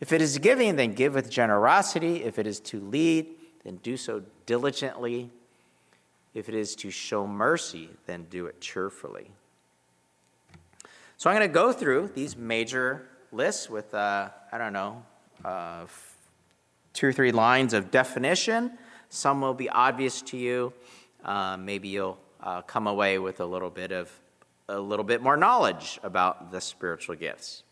If 0.00 0.12
it 0.12 0.20
is 0.20 0.38
giving, 0.38 0.76
then 0.76 0.92
give 0.92 1.14
with 1.14 1.30
generosity. 1.30 2.24
If 2.24 2.38
it 2.38 2.46
is 2.46 2.60
to 2.60 2.80
lead, 2.80 3.26
then 3.64 3.76
do 3.76 3.96
so 3.96 4.22
diligently. 4.44 5.30
If 6.34 6.48
it 6.48 6.54
is 6.54 6.74
to 6.76 6.90
show 6.90 7.26
mercy, 7.26 7.88
then 8.06 8.26
do 8.28 8.46
it 8.46 8.60
cheerfully. 8.60 9.30
So 11.16 11.30
I'm 11.30 11.36
going 11.36 11.48
to 11.48 11.54
go 11.54 11.72
through 11.72 12.10
these 12.14 12.36
major 12.36 13.08
lists 13.32 13.70
with, 13.70 13.94
uh, 13.94 14.28
I 14.52 14.58
don't 14.58 14.72
know, 14.72 15.02
uh, 15.44 15.86
two 16.94 17.08
or 17.08 17.12
three 17.12 17.32
lines 17.32 17.74
of 17.74 17.90
definition. 17.90 18.72
Some 19.10 19.42
will 19.42 19.54
be 19.54 19.68
obvious 19.68 20.22
to 20.22 20.36
you. 20.38 20.72
Uh, 21.22 21.56
maybe 21.58 21.88
you'll 21.88 22.18
uh, 22.42 22.62
come 22.62 22.86
away 22.86 23.18
with 23.18 23.40
a 23.40 23.46
little 23.46 23.70
bit 23.70 23.92
of 23.92 24.10
a 24.68 24.80
little 24.80 25.04
bit 25.04 25.20
more 25.22 25.36
knowledge 25.36 26.00
about 26.02 26.50
the 26.50 26.60
spiritual 26.60 27.14
gifts. 27.14 27.64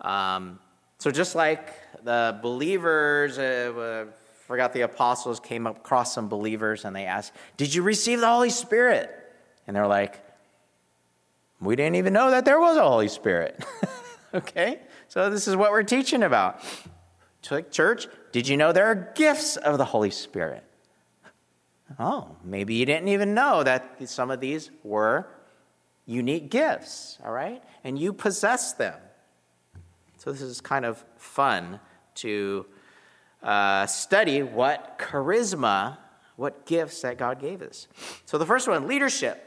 Um, 0.00 0.58
so, 0.98 1.10
just 1.10 1.34
like 1.34 1.72
the 2.04 2.38
believers, 2.42 3.38
uh, 3.38 4.06
uh, 4.06 4.12
forgot 4.46 4.72
the 4.72 4.82
apostles 4.82 5.40
came 5.40 5.66
across 5.66 6.14
some 6.14 6.28
believers 6.28 6.84
and 6.84 6.94
they 6.94 7.06
asked, 7.06 7.32
Did 7.56 7.74
you 7.74 7.82
receive 7.82 8.20
the 8.20 8.28
Holy 8.28 8.50
Spirit? 8.50 9.10
And 9.66 9.74
they're 9.74 9.86
like, 9.86 10.20
We 11.60 11.76
didn't 11.76 11.96
even 11.96 12.12
know 12.12 12.30
that 12.30 12.44
there 12.44 12.60
was 12.60 12.76
a 12.76 12.82
Holy 12.82 13.08
Spirit. 13.08 13.64
okay? 14.34 14.80
So, 15.08 15.30
this 15.30 15.48
is 15.48 15.56
what 15.56 15.70
we're 15.70 15.82
teaching 15.82 16.22
about. 16.22 16.62
Church, 17.42 18.06
did 18.32 18.48
you 18.48 18.56
know 18.56 18.72
there 18.72 18.86
are 18.86 19.12
gifts 19.14 19.56
of 19.56 19.78
the 19.78 19.84
Holy 19.84 20.10
Spirit? 20.10 20.64
Oh, 21.98 22.36
maybe 22.44 22.74
you 22.74 22.86
didn't 22.86 23.08
even 23.08 23.34
know 23.34 23.62
that 23.62 24.08
some 24.08 24.30
of 24.30 24.40
these 24.40 24.70
were 24.84 25.26
unique 26.06 26.50
gifts, 26.50 27.18
all 27.24 27.32
right? 27.32 27.62
And 27.82 27.98
you 27.98 28.12
possess 28.12 28.74
them. 28.74 28.98
So 30.18 30.30
this 30.32 30.42
is 30.42 30.60
kind 30.60 30.84
of 30.84 31.02
fun 31.16 31.80
to 32.16 32.66
uh, 33.42 33.86
study 33.86 34.42
what 34.42 34.98
charisma, 34.98 35.96
what 36.36 36.66
gifts 36.66 37.02
that 37.02 37.16
God 37.16 37.40
gave 37.40 37.62
us. 37.62 37.88
So 38.26 38.38
the 38.38 38.46
first 38.46 38.68
one 38.68 38.86
leadership. 38.86 39.46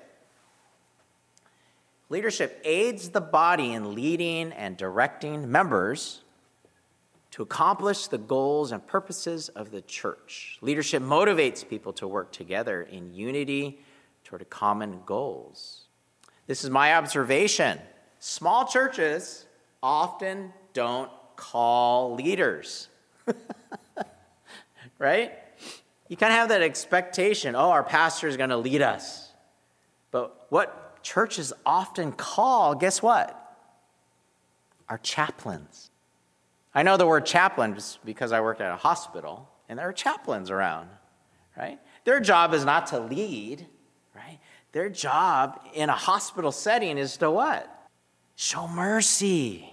Leadership 2.09 2.61
aids 2.65 3.09
the 3.09 3.21
body 3.21 3.73
in 3.73 3.95
leading 3.95 4.51
and 4.51 4.75
directing 4.77 5.51
members 5.51 6.21
to 7.33 7.41
accomplish 7.41 8.09
the 8.09 8.17
goals 8.19 8.71
and 8.71 8.85
purposes 8.85 9.49
of 9.49 9.71
the 9.71 9.81
church. 9.81 10.59
Leadership 10.61 11.01
motivates 11.01 11.67
people 11.67 11.91
to 11.91 12.07
work 12.07 12.31
together 12.31 12.83
in 12.83 13.11
unity 13.11 13.79
toward 14.23 14.47
common 14.51 14.99
goals. 15.03 15.85
This 16.45 16.63
is 16.63 16.69
my 16.69 16.93
observation. 16.93 17.79
Small 18.19 18.67
churches 18.67 19.47
often 19.81 20.53
don't 20.73 21.09
call 21.35 22.13
leaders. 22.13 22.89
right? 24.99 25.31
You 26.09 26.17
kind 26.17 26.33
of 26.33 26.37
have 26.37 26.49
that 26.49 26.61
expectation 26.61 27.55
oh, 27.55 27.71
our 27.71 27.83
pastor 27.83 28.27
is 28.27 28.37
going 28.37 28.51
to 28.51 28.57
lead 28.57 28.83
us. 28.83 29.31
But 30.11 30.45
what 30.49 31.01
churches 31.01 31.51
often 31.65 32.11
call, 32.11 32.75
guess 32.75 33.01
what? 33.01 33.57
Our 34.87 34.99
chaplains. 34.99 35.89
I 36.75 36.83
know 36.83 36.97
the 36.97 37.07
word 37.07 37.25
chaplain 37.25 37.77
because 38.03 38.31
I 38.31 38.41
worked 38.41 38.61
at 38.61 38.71
a 38.71 38.77
hospital, 38.77 39.49
and 39.69 39.77
there 39.77 39.87
are 39.87 39.93
chaplains 39.93 40.49
around, 40.49 40.89
right? 41.57 41.79
Their 42.03 42.19
job 42.19 42.53
is 42.53 42.65
not 42.65 42.87
to 42.87 42.99
lead, 42.99 43.67
right? 44.15 44.39
their 44.73 44.89
job 44.89 45.61
in 45.73 45.89
a 45.89 45.95
hospital 45.95 46.51
setting 46.51 46.97
is 46.97 47.17
to 47.17 47.31
what? 47.31 47.69
Show 48.35 48.67
mercy, 48.67 49.71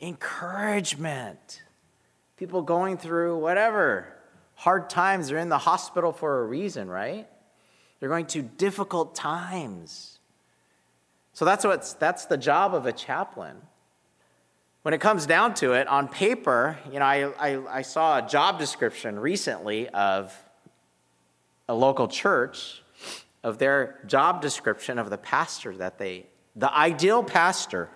encouragement. 0.00 1.62
People 2.36 2.62
going 2.62 2.96
through 2.96 3.38
whatever 3.38 4.06
hard 4.54 4.88
times, 4.88 5.28
they're 5.28 5.38
in 5.38 5.48
the 5.48 5.58
hospital 5.58 6.12
for 6.12 6.42
a 6.42 6.46
reason, 6.46 6.88
right? 6.88 7.28
They're 7.98 8.08
going 8.08 8.26
through 8.26 8.50
difficult 8.56 9.14
times. 9.14 10.20
So 11.32 11.44
that's 11.44 11.64
what's 11.64 11.92
that's 11.94 12.26
the 12.26 12.38
job 12.38 12.74
of 12.74 12.86
a 12.86 12.92
chaplain. 12.92 13.56
When 14.86 14.94
it 14.94 15.00
comes 15.00 15.26
down 15.26 15.54
to 15.54 15.72
it, 15.72 15.88
on 15.88 16.06
paper, 16.06 16.78
you 16.92 17.00
know, 17.00 17.04
I, 17.04 17.24
I, 17.24 17.78
I 17.78 17.82
saw 17.82 18.18
a 18.18 18.22
job 18.22 18.60
description 18.60 19.18
recently 19.18 19.88
of 19.88 20.32
a 21.68 21.74
local 21.74 22.06
church 22.06 22.84
of 23.42 23.58
their 23.58 23.98
job 24.06 24.40
description 24.40 25.00
of 25.00 25.10
the 25.10 25.18
pastor 25.18 25.76
that 25.78 25.98
they, 25.98 26.26
the 26.54 26.72
ideal 26.72 27.24
pastor. 27.24 27.90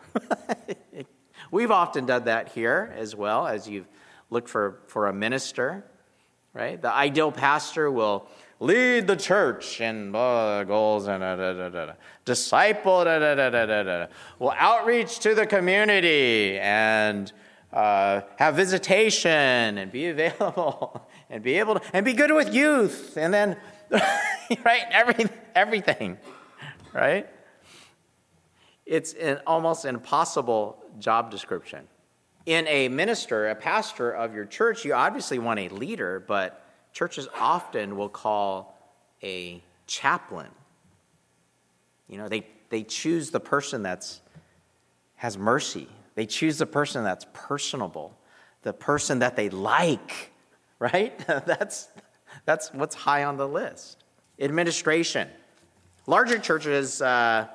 We've 1.52 1.70
often 1.70 2.06
done 2.06 2.24
that 2.24 2.48
here 2.48 2.92
as 2.96 3.14
well 3.14 3.46
as 3.46 3.68
you've 3.68 3.86
looked 4.28 4.48
for, 4.48 4.80
for 4.88 5.06
a 5.06 5.12
minister, 5.12 5.84
right? 6.54 6.82
The 6.82 6.92
ideal 6.92 7.30
pastor 7.30 7.88
will 7.88 8.26
lead 8.60 9.06
the 9.06 9.16
church 9.16 9.80
and 9.80 10.14
uh, 10.14 10.62
goals 10.64 11.08
and 11.08 11.22
da, 11.22 11.34
da, 11.34 11.52
da, 11.52 11.68
da, 11.86 11.92
disciple, 12.24 13.04
da, 13.04 13.18
da, 13.18 13.34
da, 13.34 13.50
da, 13.50 13.66
da, 13.66 13.82
da. 13.82 14.06
will 14.38 14.54
outreach 14.56 15.18
to 15.18 15.34
the 15.34 15.46
community 15.46 16.58
and 16.60 17.32
uh, 17.72 18.20
have 18.36 18.54
visitation 18.54 19.30
and 19.78 19.90
be 19.90 20.08
available 20.08 21.08
and 21.30 21.42
be 21.42 21.58
able 21.58 21.74
to 21.74 21.80
and 21.92 22.04
be 22.04 22.12
good 22.12 22.32
with 22.32 22.54
youth 22.54 23.16
and 23.16 23.32
then 23.32 23.56
right? 24.64 24.82
Every, 24.90 25.26
everything, 25.54 26.18
right? 26.92 27.28
It's 28.86 29.14
an 29.14 29.40
almost 29.46 29.84
impossible 29.84 30.84
job 30.98 31.30
description. 31.30 31.86
In 32.46 32.66
a 32.68 32.88
minister, 32.88 33.48
a 33.48 33.54
pastor 33.54 34.10
of 34.10 34.34
your 34.34 34.44
church, 34.44 34.84
you 34.84 34.94
obviously 34.94 35.38
want 35.38 35.60
a 35.60 35.68
leader, 35.68 36.24
but 36.26 36.59
churches 36.92 37.28
often 37.38 37.96
will 37.96 38.08
call 38.08 38.78
a 39.22 39.62
chaplain. 39.86 40.48
You 42.08 42.18
know, 42.18 42.28
they, 42.28 42.46
they 42.70 42.82
choose 42.82 43.30
the 43.30 43.40
person 43.40 43.82
that's 43.82 44.20
has 45.16 45.36
mercy. 45.36 45.86
They 46.14 46.24
choose 46.24 46.56
the 46.56 46.66
person 46.66 47.04
that's 47.04 47.26
personable, 47.34 48.16
the 48.62 48.72
person 48.72 49.18
that 49.18 49.36
they 49.36 49.50
like, 49.50 50.32
right? 50.78 51.18
that's, 51.26 51.88
that's 52.46 52.72
what's 52.72 52.94
high 52.94 53.24
on 53.24 53.36
the 53.36 53.46
list. 53.46 54.02
Administration. 54.40 55.28
Larger 56.06 56.38
churches, 56.38 57.02
uh, 57.02 57.46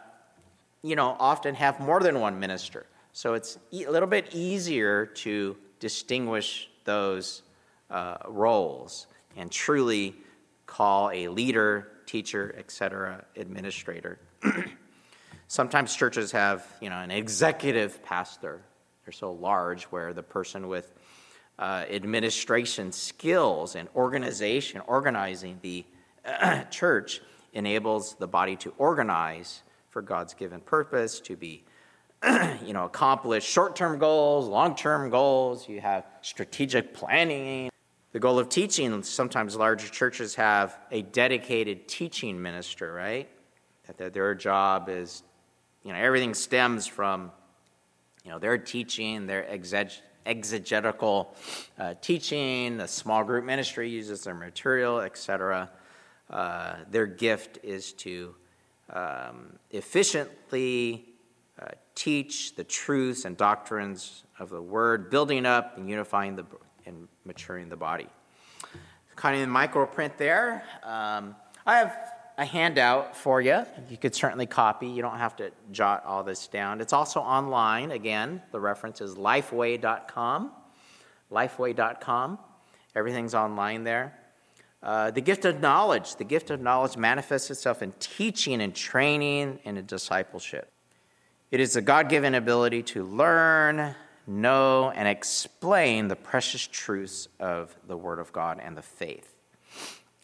you 0.84 0.96
know, 0.96 1.18
often 1.20 1.56
have 1.56 1.80
more 1.80 2.00
than 2.00 2.20
one 2.20 2.40
minister. 2.40 2.86
So 3.14 3.34
it's 3.34 3.58
a 3.74 3.90
little 3.90 4.08
bit 4.08 4.30
easier 4.34 5.08
to 5.08 5.58
distinguish 5.80 6.70
those 6.84 7.42
uh, 7.90 8.18
roles 8.28 9.08
and 9.36 9.52
truly 9.52 10.16
call 10.66 11.10
a 11.12 11.28
leader, 11.28 11.88
teacher, 12.06 12.56
etc., 12.58 13.26
administrator. 13.36 14.20
Sometimes 15.48 15.96
churches 15.96 16.32
have, 16.32 16.66
you 16.82 16.90
know, 16.90 16.98
an 16.98 17.12
executive 17.12 18.04
pastor. 18.04 18.62
They're 19.06 19.12
so 19.12 19.34
large 19.34 19.84
where 19.86 20.14
the 20.14 20.24
person 20.24 20.68
with 20.68 20.92
uh, 21.60 21.86
administration 21.90 22.92
skills 22.92 23.76
and 23.76 23.88
organization, 23.96 24.82
organizing 24.88 25.60
the 25.62 25.86
church, 26.72 27.22
enables 27.54 28.16
the 28.16 28.28
body 28.28 28.56
to 28.58 28.74
organize 28.78 29.62
for 29.90 30.02
God's 30.02 30.34
given 30.34 30.60
purpose, 30.60 31.20
to 31.22 31.38
be, 31.38 31.64
you 32.66 32.74
know, 32.74 32.86
accomplish 32.86 33.46
short-term 33.46 34.00
goals, 34.00 34.48
long-term 34.48 35.10
goals. 35.10 35.70
You 35.70 35.80
have 35.80 36.06
strategic 36.22 36.94
planning. 36.94 37.70
The 38.16 38.22
goal 38.22 38.40
of 38.40 38.48
teaching, 38.48 39.04
sometimes 39.04 39.58
larger 39.58 39.90
churches 39.90 40.36
have 40.36 40.78
a 40.90 41.02
dedicated 41.02 41.90
teaching 41.90 42.42
minister, 42.42 42.94
right? 42.94 43.28
That 43.98 44.14
their 44.14 44.34
job 44.34 44.88
is, 44.88 45.22
you 45.84 45.92
know, 45.92 46.00
everything 46.00 46.34
stems 46.34 46.88
from, 46.88 47.30
you 48.24 48.32
know, 48.32 48.40
their 48.40 48.58
teaching, 48.58 49.28
their 49.28 49.46
exegetical 50.26 51.36
uh, 51.78 51.96
teaching, 52.00 52.78
the 52.78 52.88
small 52.88 53.26
group 53.26 53.44
ministry 53.44 53.90
uses 53.90 54.24
their 54.24 54.34
material, 54.34 55.02
etc. 55.02 55.70
Uh, 56.30 56.76
their 56.90 57.08
gift 57.08 57.60
is 57.64 57.92
to 57.92 58.34
um, 58.92 59.60
efficiently 59.72 61.04
uh, 61.62 61.66
teach 61.96 62.56
the 62.56 62.64
truths 62.64 63.26
and 63.26 63.36
doctrines 63.36 64.24
of 64.40 64.50
the 64.50 64.62
word, 64.62 65.10
building 65.10 65.46
up 65.46 65.78
and 65.78 65.90
unifying 65.90 66.38
the 66.38 66.46
and 66.86 67.08
maturing 67.26 67.70
the 67.70 67.76
body. 67.76 68.08
Kind 69.16 69.36
of 69.36 69.42
in 69.42 69.50
micro 69.50 69.86
print 69.86 70.18
there. 70.18 70.64
Um, 70.84 71.36
I 71.66 71.78
have 71.78 71.96
a 72.38 72.46
handout 72.46 73.16
for 73.16 73.42
you. 73.42 73.66
You 73.90 73.98
could 73.98 74.14
certainly 74.14 74.46
copy. 74.46 74.88
You 74.88 75.02
don't 75.02 75.18
have 75.18 75.36
to 75.38 75.52
jot 75.72 76.06
all 76.06 76.24
this 76.24 76.48
down. 76.48 76.82
It's 76.82 76.94
also 76.94 77.22
online. 77.22 77.92
Again, 77.92 78.42
the 78.52 78.60
reference 78.60 79.00
is 79.02 79.16
lifeway.com. 79.16 80.52
Lifeway.com. 81.32 82.40
Everything's 82.96 83.34
online 83.34 83.84
there. 83.84 84.18
Uh, 84.84 85.12
the 85.12 85.22
gift 85.22 85.46
of 85.46 85.62
knowledge. 85.62 86.18
The 86.18 86.24
gift 86.24 86.50
of 86.52 86.62
knowledge 86.62 86.98
manifests 86.98 87.50
itself 87.50 87.82
in 87.82 87.94
teaching 88.00 88.62
and 88.62 88.76
training 88.76 89.60
and 89.66 89.78
in 89.78 89.86
discipleship. 89.86 90.72
It 91.52 91.60
is 91.60 91.76
a 91.76 91.82
God 91.82 92.10
given 92.10 92.36
ability 92.36 92.84
to 92.84 93.04
learn, 93.04 93.96
know, 94.28 94.92
and 94.92 95.08
explain 95.08 96.08
the 96.08 96.16
precious 96.16 96.68
truths 96.68 97.28
of 97.40 97.76
the 97.88 97.98
Word 97.98 98.20
of 98.20 98.32
God 98.32 98.60
and 98.62 98.76
the 98.76 98.82
faith. 98.82 99.36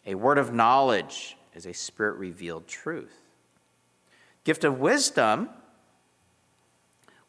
A 0.06 0.16
word 0.16 0.38
of 0.38 0.54
knowledge 0.54 1.38
is 1.54 1.66
a 1.66 1.74
spirit 1.74 2.18
revealed 2.18 2.68
truth. 2.68 3.22
Gift 4.44 4.64
of 4.64 4.80
wisdom. 4.80 5.50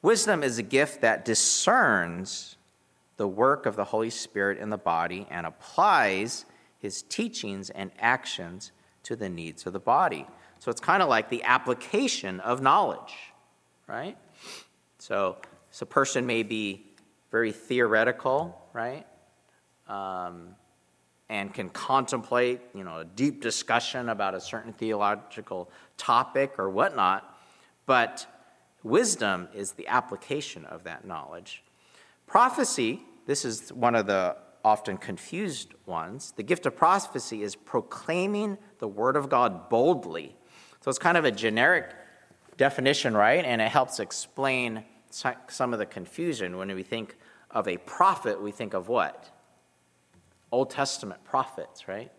Wisdom 0.00 0.42
is 0.42 0.58
a 0.58 0.62
gift 0.62 1.02
that 1.02 1.24
discerns 1.24 2.56
the 3.18 3.28
work 3.28 3.66
of 3.66 3.76
the 3.76 3.84
Holy 3.84 4.10
Spirit 4.10 4.58
in 4.58 4.70
the 4.70 4.78
body 4.78 5.26
and 5.30 5.46
applies 5.46 6.46
his 6.78 7.02
teachings 7.02 7.70
and 7.70 7.90
actions 7.98 8.72
to 9.04 9.14
the 9.14 9.28
needs 9.28 9.66
of 9.66 9.72
the 9.72 9.80
body. 9.80 10.26
So 10.58 10.70
it's 10.70 10.80
kind 10.80 11.02
of 11.02 11.08
like 11.08 11.28
the 11.28 11.42
application 11.44 12.40
of 12.40 12.62
knowledge, 12.62 13.14
right? 13.86 14.16
So, 14.98 15.36
so 15.72 15.86
person 15.86 16.26
may 16.26 16.42
be 16.42 16.86
very 17.30 17.50
theoretical, 17.50 18.68
right? 18.74 19.06
Um, 19.88 20.54
and 21.30 21.52
can 21.52 21.70
contemplate, 21.70 22.60
you 22.74 22.84
know, 22.84 22.98
a 22.98 23.04
deep 23.06 23.40
discussion 23.40 24.10
about 24.10 24.34
a 24.34 24.40
certain 24.40 24.74
theological 24.74 25.70
topic 25.96 26.58
or 26.58 26.68
whatnot, 26.68 27.38
but 27.86 28.26
wisdom 28.82 29.48
is 29.54 29.72
the 29.72 29.88
application 29.88 30.66
of 30.66 30.84
that 30.84 31.06
knowledge. 31.06 31.64
Prophecy, 32.26 33.00
this 33.24 33.46
is 33.46 33.72
one 33.72 33.94
of 33.94 34.06
the 34.06 34.36
often 34.62 34.98
confused 34.98 35.72
ones. 35.86 36.34
The 36.36 36.42
gift 36.42 36.66
of 36.66 36.76
prophecy 36.76 37.42
is 37.42 37.56
proclaiming 37.56 38.58
the 38.78 38.88
word 38.88 39.16
of 39.16 39.30
God 39.30 39.70
boldly. 39.70 40.36
So 40.82 40.90
it's 40.90 40.98
kind 40.98 41.16
of 41.16 41.24
a 41.24 41.32
generic 41.32 41.94
definition, 42.58 43.16
right? 43.16 43.42
And 43.42 43.62
it 43.62 43.68
helps 43.68 44.00
explain 44.00 44.84
some 45.12 45.72
of 45.72 45.78
the 45.78 45.86
confusion. 45.86 46.56
When 46.56 46.74
we 46.74 46.82
think 46.82 47.16
of 47.50 47.68
a 47.68 47.76
prophet, 47.78 48.40
we 48.40 48.50
think 48.50 48.74
of 48.74 48.88
what? 48.88 49.30
Old 50.50 50.70
Testament 50.70 51.22
prophets, 51.24 51.88
right? 51.88 52.10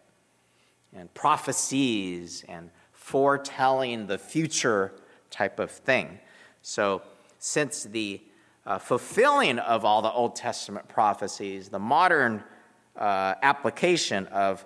And 0.94 1.14
prophecies 1.14 2.44
and 2.48 2.70
foretelling 2.92 4.08
the 4.08 4.18
future 4.18 4.94
type 5.30 5.60
of 5.60 5.72
thing. 5.72 6.20
So, 6.62 7.02
since 7.40 7.84
the 7.84 8.22
uh, 8.66 8.78
fulfilling 8.78 9.60
of 9.60 9.84
all 9.84 10.02
the 10.02 10.12
Old 10.12 10.36
Testament 10.36 10.88
prophecies, 10.88 11.70
the 11.70 11.80
modern 11.80 12.44
uh, 12.96 13.36
application 13.42 14.28
of 14.28 14.66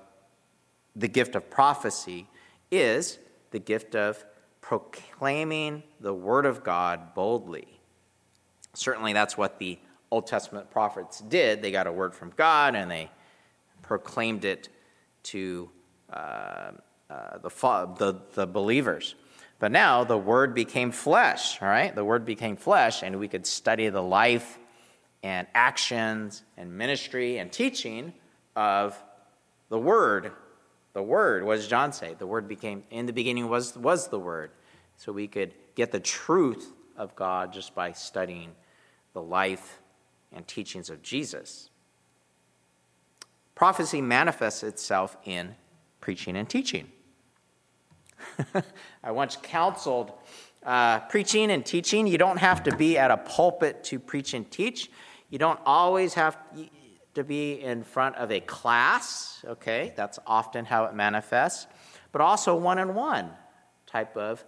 the 0.96 1.08
gift 1.08 1.36
of 1.36 1.50
prophecy 1.50 2.28
is 2.72 3.20
the 3.52 3.60
gift 3.60 3.96
of 3.96 4.24
proclaiming 4.62 5.84
the 6.00 6.14
Word 6.14 6.46
of 6.46 6.64
God 6.64 7.14
boldly. 7.16 7.77
Certainly, 8.78 9.14
that's 9.14 9.38
what 9.38 9.60
the 9.60 9.80
Old 10.12 10.28
Testament 10.28 10.70
prophets 10.70 11.20
did. 11.22 11.62
They 11.62 11.72
got 11.72 11.88
a 11.88 11.92
word 11.92 12.14
from 12.14 12.32
God 12.36 12.76
and 12.76 12.90
they 12.90 13.10
proclaimed 13.82 14.46
it 14.46 14.70
to 15.24 15.70
uh, 16.12 16.72
uh, 17.10 17.38
the, 17.40 17.50
the, 17.98 18.22
the 18.34 18.48
believers. 18.48 19.16
But 19.60 19.72
now 19.72 20.04
the 20.04 20.18
Word 20.18 20.54
became 20.54 20.92
flesh, 20.92 21.62
all 21.62 21.68
right? 21.68 21.94
The 21.94 22.06
Word 22.06 22.26
became 22.26 22.56
flesh, 22.56 23.02
and 23.02 23.20
we 23.20 23.28
could 23.28 23.48
study 23.48 23.90
the 23.90 24.04
life 24.04 24.60
and 25.24 25.48
actions 25.56 26.44
and 26.58 26.78
ministry 26.78 27.40
and 27.40 27.52
teaching 27.52 28.14
of 28.56 29.02
the 29.70 29.80
Word. 29.80 30.32
The 30.94 31.02
Word, 31.02 31.44
what 31.44 31.56
does 31.56 31.68
John 31.68 31.92
say? 31.92 32.16
The 32.18 32.28
Word 32.28 32.48
became, 32.48 32.84
in 32.92 33.08
the 33.08 33.14
beginning 33.14 33.50
was, 33.50 33.76
was 33.76 34.10
the 34.10 34.20
Word. 34.20 34.52
So 34.98 35.12
we 35.12 35.28
could 35.28 35.54
get 35.76 35.92
the 35.92 36.00
truth 36.00 36.72
of 36.96 37.16
God 37.16 37.52
just 37.52 37.74
by 37.74 37.94
studying 37.94 38.52
the 39.14 39.22
life 39.22 39.80
and 40.32 40.48
teachings 40.48 40.90
of 40.90 41.02
Jesus. 41.02 41.70
Prophecy 43.56 44.02
manifests 44.02 44.64
itself 44.64 45.18
in 45.26 45.56
preaching 46.00 46.38
and 46.38 46.48
teaching. 46.48 46.92
I 49.04 49.12
once 49.12 49.38
counseled 49.42 50.14
uh, 50.64 51.00
preaching 51.02 51.50
and 51.52 51.66
teaching. 51.66 52.08
You 52.08 52.18
don't 52.18 52.38
have 52.38 52.64
to 52.64 52.76
be 52.76 52.98
at 52.98 53.10
a 53.10 53.18
pulpit 53.18 53.84
to 53.86 54.00
preach 54.00 54.34
and 54.34 54.50
teach. 54.52 54.92
You 55.30 55.40
don't 55.40 55.60
always 55.66 56.14
have 56.14 56.38
to 57.16 57.24
be 57.24 57.54
in 57.54 57.84
front 57.84 58.16
of 58.18 58.32
a 58.32 58.40
class, 58.42 59.44
okay? 59.46 59.94
That's 59.96 60.20
often 60.28 60.66
how 60.66 60.86
it 60.86 60.94
manifests, 60.94 61.68
but 62.12 62.22
also 62.22 62.56
one 62.56 62.80
on 62.80 62.94
one 62.94 63.32
type 63.88 64.16
of. 64.16 64.46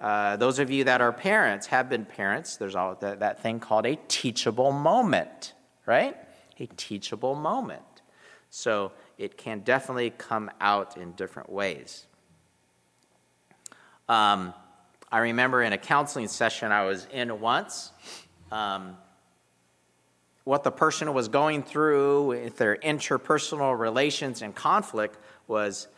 Uh, 0.00 0.36
those 0.36 0.58
of 0.60 0.70
you 0.70 0.84
that 0.84 1.00
are 1.00 1.12
parents, 1.12 1.66
have 1.66 1.88
been 1.88 2.04
parents, 2.04 2.56
there's 2.56 2.76
all 2.76 2.94
that, 2.96 3.20
that 3.20 3.42
thing 3.42 3.58
called 3.58 3.84
a 3.84 3.96
teachable 4.06 4.70
moment, 4.70 5.54
right? 5.86 6.16
A 6.60 6.66
teachable 6.66 7.34
moment. 7.34 7.82
So 8.50 8.92
it 9.18 9.36
can 9.36 9.60
definitely 9.60 10.10
come 10.10 10.50
out 10.60 10.96
in 10.96 11.12
different 11.12 11.50
ways. 11.50 12.06
Um, 14.08 14.54
I 15.10 15.18
remember 15.18 15.62
in 15.62 15.72
a 15.72 15.78
counseling 15.78 16.28
session 16.28 16.70
I 16.70 16.84
was 16.84 17.06
in 17.12 17.40
once, 17.40 17.90
um, 18.52 18.96
what 20.44 20.62
the 20.62 20.70
person 20.70 21.12
was 21.12 21.28
going 21.28 21.62
through 21.62 22.26
with 22.28 22.56
their 22.56 22.76
interpersonal 22.76 23.78
relations 23.78 24.40
and 24.40 24.54
conflict 24.54 25.18
was 25.46 25.88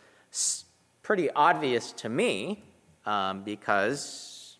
pretty 1.03 1.29
obvious 1.31 1.93
to 1.93 2.09
me 2.09 2.63
um, 3.05 3.43
because 3.43 4.57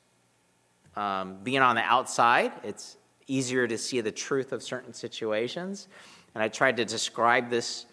um, 0.96 1.38
being 1.44 1.62
on 1.62 1.76
the 1.76 1.84
outside, 1.84 2.52
it's 2.64 2.98
easier 3.28 3.68
to 3.68 3.78
see 3.78 4.02
the 4.02 4.12
truth 4.12 4.52
of 4.52 4.62
certain 4.64 4.94
situations. 4.94 5.88
And 6.34 6.44
I 6.44 6.48
tried 6.48 6.78
to 6.78 6.86
describe 6.86 7.50
this 7.50 7.86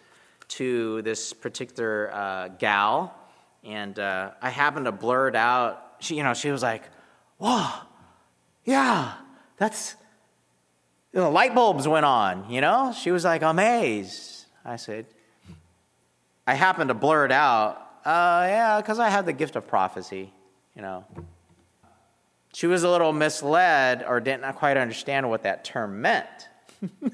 to 0.49 1.01
this 1.03 1.33
particular 1.33 2.11
uh, 2.13 2.47
gal 2.47 3.15
and 3.63 3.97
uh, 3.99 4.31
I 4.41 4.49
happened 4.49 4.85
to 4.85 4.91
blurt 4.91 5.35
out. 5.35 5.95
She, 5.99 6.15
you 6.15 6.23
know, 6.23 6.33
she 6.33 6.51
was 6.51 6.63
like, 6.63 6.83
"Whoa, 7.37 7.69
yeah, 8.65 9.13
that's." 9.57 9.95
Know, 11.11 11.31
light 11.31 11.55
bulbs 11.55 11.87
went 11.87 12.05
on. 12.05 12.49
You 12.51 12.61
know, 12.61 12.93
she 12.97 13.11
was 13.11 13.25
like 13.25 13.41
amazed. 13.41 14.45
I 14.63 14.75
said, 14.75 15.07
I 16.45 16.53
happened 16.53 16.89
to 16.89 16.93
blurt 16.93 17.31
out, 17.31 17.77
uh, 18.05 18.45
"Yeah, 18.47 18.79
because 18.79 18.99
I 18.99 19.09
have 19.09 19.25
the 19.25 19.33
gift 19.33 19.55
of 19.55 19.67
prophecy." 19.67 20.31
You 20.79 20.83
know, 20.83 21.03
she 22.53 22.65
was 22.65 22.83
a 22.83 22.89
little 22.89 23.11
misled 23.11 24.01
or 24.07 24.21
didn't 24.21 24.49
quite 24.53 24.77
understand 24.77 25.29
what 25.29 25.43
that 25.43 25.65
term 25.65 26.01
meant. 26.01 26.47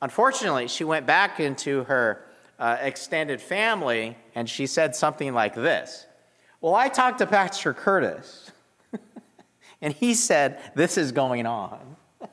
Unfortunately, 0.00 0.68
she 0.68 0.84
went 0.84 1.04
back 1.04 1.40
into 1.40 1.82
her 1.82 2.24
uh, 2.60 2.76
extended 2.80 3.40
family, 3.40 4.16
and 4.36 4.48
she 4.48 4.68
said 4.68 4.94
something 4.94 5.34
like 5.34 5.56
this 5.56 6.06
Well, 6.60 6.76
I 6.76 6.90
talked 6.90 7.18
to 7.18 7.26
Pastor 7.26 7.74
Curtis, 7.74 8.52
and 9.82 9.92
he 9.92 10.14
said 10.14 10.60
this 10.76 10.96
is 10.96 11.10
going 11.10 11.44
on. 11.44 11.96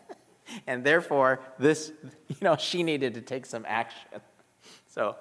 and 0.67 0.83
therefore, 0.83 1.39
this, 1.57 1.91
you 2.27 2.35
know, 2.43 2.57
she 2.57 2.83
needed 2.83 3.15
to 3.15 3.21
take 3.21 3.47
some 3.47 3.65
action. 3.67 4.21
So 4.87 5.15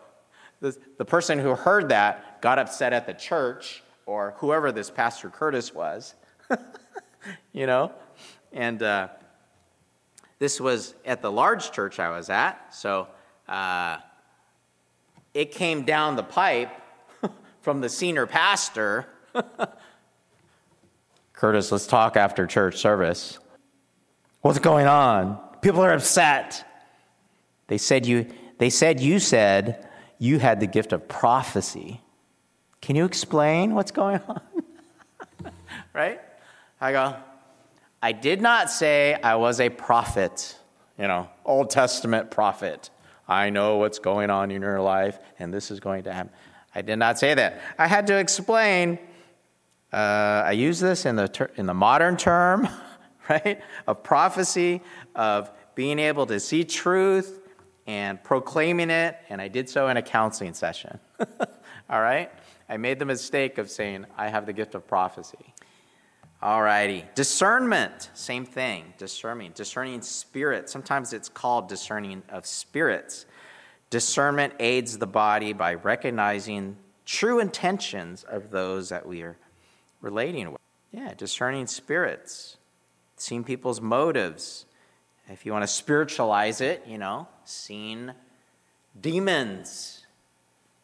the, 0.61 0.77
the 0.99 1.07
person 1.07 1.39
who 1.39 1.55
heard 1.55 1.89
that 1.89 2.43
got 2.43 2.59
upset 2.59 2.93
at 2.93 3.07
the 3.07 3.15
church 3.15 3.83
or 4.07 4.35
whoever 4.39 4.73
this 4.73 4.91
Pastor 4.91 5.31
Curtis 5.31 5.75
was, 5.75 6.15
you 7.53 7.67
know, 7.67 7.93
and 8.53 8.83
uh, 8.83 9.09
this 10.39 10.61
was 10.61 10.95
at 11.05 11.23
the 11.23 11.31
large 11.31 11.73
church 11.73 11.99
I 11.99 12.11
was 12.11 12.31
at, 12.31 12.75
so 12.75 13.09
uh, 13.49 13.99
it 15.35 15.53
came 15.53 15.85
down 15.85 16.17
the 16.17 16.23
pipe 16.23 16.71
from 17.61 17.81
the 17.81 17.89
senior 17.89 18.27
pastor. 18.27 19.07
Curtis, 21.33 21.73
let's 21.73 21.87
talk 21.87 22.17
after 22.17 22.47
church 22.47 22.77
service. 22.77 23.39
What's 24.43 24.59
going 24.59 24.87
on? 24.87 25.39
People 25.61 25.83
are 25.83 25.93
upset. 25.93 26.65
They 27.69 27.79
said 27.79 28.07
you, 28.07 28.27
they 28.59 28.71
said 28.71 29.01
you 29.01 29.19
said 29.19 29.89
you 30.19 30.39
had 30.39 30.61
the 30.61 30.67
gift 30.67 30.93
of 30.93 31.09
prophecy. 31.09 32.01
Can 32.83 32.97
you 32.97 33.05
explain 33.05 33.75
what's 33.75 33.93
going 33.93 34.21
on? 34.29 34.43
right? 35.95 36.21
I 36.81 36.93
go, 36.93 37.17
I 38.03 38.11
did 38.11 38.43
not 38.43 38.71
say 38.71 39.15
I 39.15 39.37
was 39.37 39.61
a 39.61 39.71
prophet, 39.71 40.59
you 40.99 41.07
know, 41.07 41.31
Old 41.45 41.71
Testament 41.71 42.33
prophet. 42.33 42.91
I 43.29 43.51
know 43.51 43.77
what's 43.77 44.01
going 44.01 44.31
on 44.31 44.51
in 44.51 44.63
your 44.63 44.81
life, 44.81 45.17
and 45.39 45.55
this 45.55 45.71
is 45.71 45.79
going 45.79 46.03
to 46.05 46.13
happen. 46.13 46.33
I 46.75 46.83
did 46.83 46.97
not 46.97 47.21
say 47.21 47.35
that. 47.35 47.61
I 47.79 47.87
had 47.87 48.09
to 48.09 48.19
explain. 48.19 48.99
Uh, 49.93 50.43
I 50.47 50.53
use 50.53 50.81
this 50.81 51.07
in 51.07 51.15
the 51.15 51.29
ter- 51.29 51.53
in 51.57 51.67
the 51.67 51.75
modern 51.75 52.17
term, 52.17 52.69
right, 53.31 53.63
of 53.87 54.03
prophecy, 54.03 54.83
of 55.15 55.53
being 55.77 56.01
able 56.01 56.27
to 56.27 56.41
see 56.41 56.65
truth 56.65 57.41
and 57.87 58.23
proclaiming 58.25 58.91
it, 58.91 59.17
and 59.29 59.41
I 59.41 59.47
did 59.47 59.69
so 59.69 59.87
in 59.87 59.97
a 59.97 60.03
counseling 60.03 60.55
session. 60.55 60.99
All 61.91 62.01
right, 62.01 62.33
I 62.73 62.79
made 62.79 62.99
the 62.99 63.05
mistake 63.05 63.59
of 63.59 63.71
saying 63.71 64.07
I 64.17 64.31
have 64.31 64.47
the 64.47 64.55
gift 64.55 64.75
of 64.75 64.89
prophecy. 64.89 65.53
All 66.41 66.63
righty. 66.63 67.05
Discernment, 67.15 68.09
same 68.15 68.47
thing. 68.47 68.95
Discerning. 68.97 69.53
Discerning 69.55 70.01
spirit. 70.01 70.71
Sometimes 70.71 71.13
it's 71.13 71.29
called 71.29 71.69
discerning 71.69 72.23
of 72.31 72.47
spirits. 72.47 73.27
Discernment 73.91 74.55
aids 74.59 74.97
the 74.97 75.07
body 75.07 75.53
by 75.53 75.75
recognizing 75.75 76.79
true 77.05 77.41
intentions 77.41 78.25
of 78.25 78.49
those 78.49 78.89
that 78.89 79.07
we 79.07 79.21
are 79.21 79.37
relating 80.01 80.51
with. 80.51 80.61
Yeah, 80.93 81.13
discerning 81.13 81.67
spirits. 81.67 82.57
Seeing 83.19 83.45
people's 83.45 83.83
motives. 83.83 84.65
If 85.29 85.45
you 85.45 85.53
want 85.53 85.65
to 85.65 85.69
spiritualize 85.69 86.63
it, 86.63 86.85
you 86.87 86.97
know, 86.97 87.29
seeing 87.45 88.13
demons, 88.99 90.07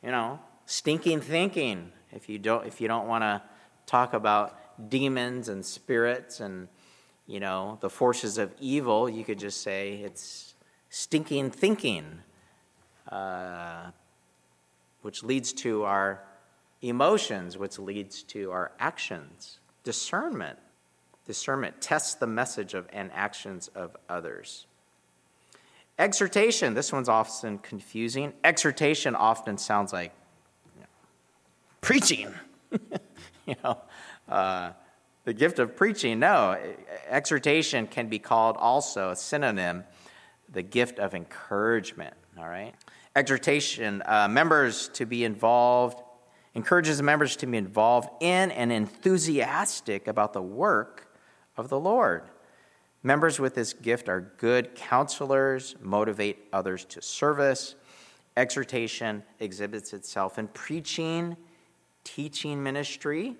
you 0.03 0.11
know, 0.11 0.39
stinking 0.69 1.23
thinking. 1.23 1.91
If 2.13 2.29
you 2.29 2.39
don't 2.39 2.67
if 2.67 2.81
you 2.81 2.89
don't 2.89 3.09
want 3.09 3.23
to 3.23 3.43
talk 3.87 4.13
about 4.13 4.91
demons 4.91 5.49
and 5.49 5.65
spirits 5.65 6.41
and 6.41 6.69
you 7.27 7.41
know 7.41 7.79
the 7.81 7.89
forces 7.89 8.37
of 8.37 8.55
evil 8.61 9.09
you 9.09 9.25
could 9.25 9.39
just 9.39 9.63
say 9.63 9.95
it's 10.05 10.55
stinking 10.91 11.51
thinking 11.51 12.21
uh, 13.11 13.91
which 15.01 15.25
leads 15.25 15.55
to 15.55 15.85
our 15.85 16.23
emotions 16.83 17.57
which 17.57 17.79
leads 17.79 18.23
to 18.23 18.51
our 18.51 18.73
actions. 18.79 19.61
Discernment. 19.85 20.59
Discernment 21.27 21.81
tests 21.81 22.15
the 22.15 22.27
message 22.27 22.75
of 22.75 22.87
and 22.93 23.11
actions 23.15 23.69
of 23.69 23.97
others. 24.07 24.67
Exhortation. 25.99 26.75
This 26.75 26.93
one's 26.93 27.09
often 27.09 27.57
confusing. 27.59 28.35
Exhortation 28.45 29.15
often 29.15 29.57
sounds 29.57 29.95
like 29.95 30.13
preaching 31.81 32.33
you 33.47 33.55
know 33.63 33.79
uh, 34.29 34.73
the 35.29 35.35
gift 35.35 35.59
of 35.59 35.77
preaching. 35.77 36.21
No, 36.21 36.59
exhortation 37.07 37.87
can 37.87 38.09
be 38.09 38.19
called 38.19 38.57
also 38.59 39.11
a 39.11 39.17
synonym, 39.17 39.85
the 40.51 40.63
gift 40.63 40.99
of 40.99 41.15
encouragement. 41.15 42.15
All 42.39 42.49
right? 42.49 42.75
Exhortation, 43.15 44.03
uh, 44.07 44.27
members 44.29 44.89
to 44.95 45.05
be 45.05 45.25
involved, 45.25 46.01
encourages 46.55 47.03
members 47.03 47.37
to 47.37 47.47
be 47.47 47.59
involved 47.59 48.09
in 48.21 48.51
and 48.53 48.73
enthusiastic 48.73 50.09
about 50.09 50.33
the 50.33 50.41
work 50.41 51.15
of 51.59 51.69
the 51.69 51.79
Lord. 51.79 52.23
Members 53.03 53.39
with 53.39 53.55
this 53.55 53.75
gift 53.75 54.09
are 54.09 54.33
good 54.39 54.75
counselors, 54.75 55.77
motivate 55.83 56.39
others 56.55 56.87
to 56.87 57.03
service. 57.03 57.75
Exhortation 58.37 59.23
exhibits 59.41 59.93
itself 59.93 60.39
in 60.39 60.49
preaching, 60.49 61.37
teaching 62.15 62.63
ministry, 62.63 63.37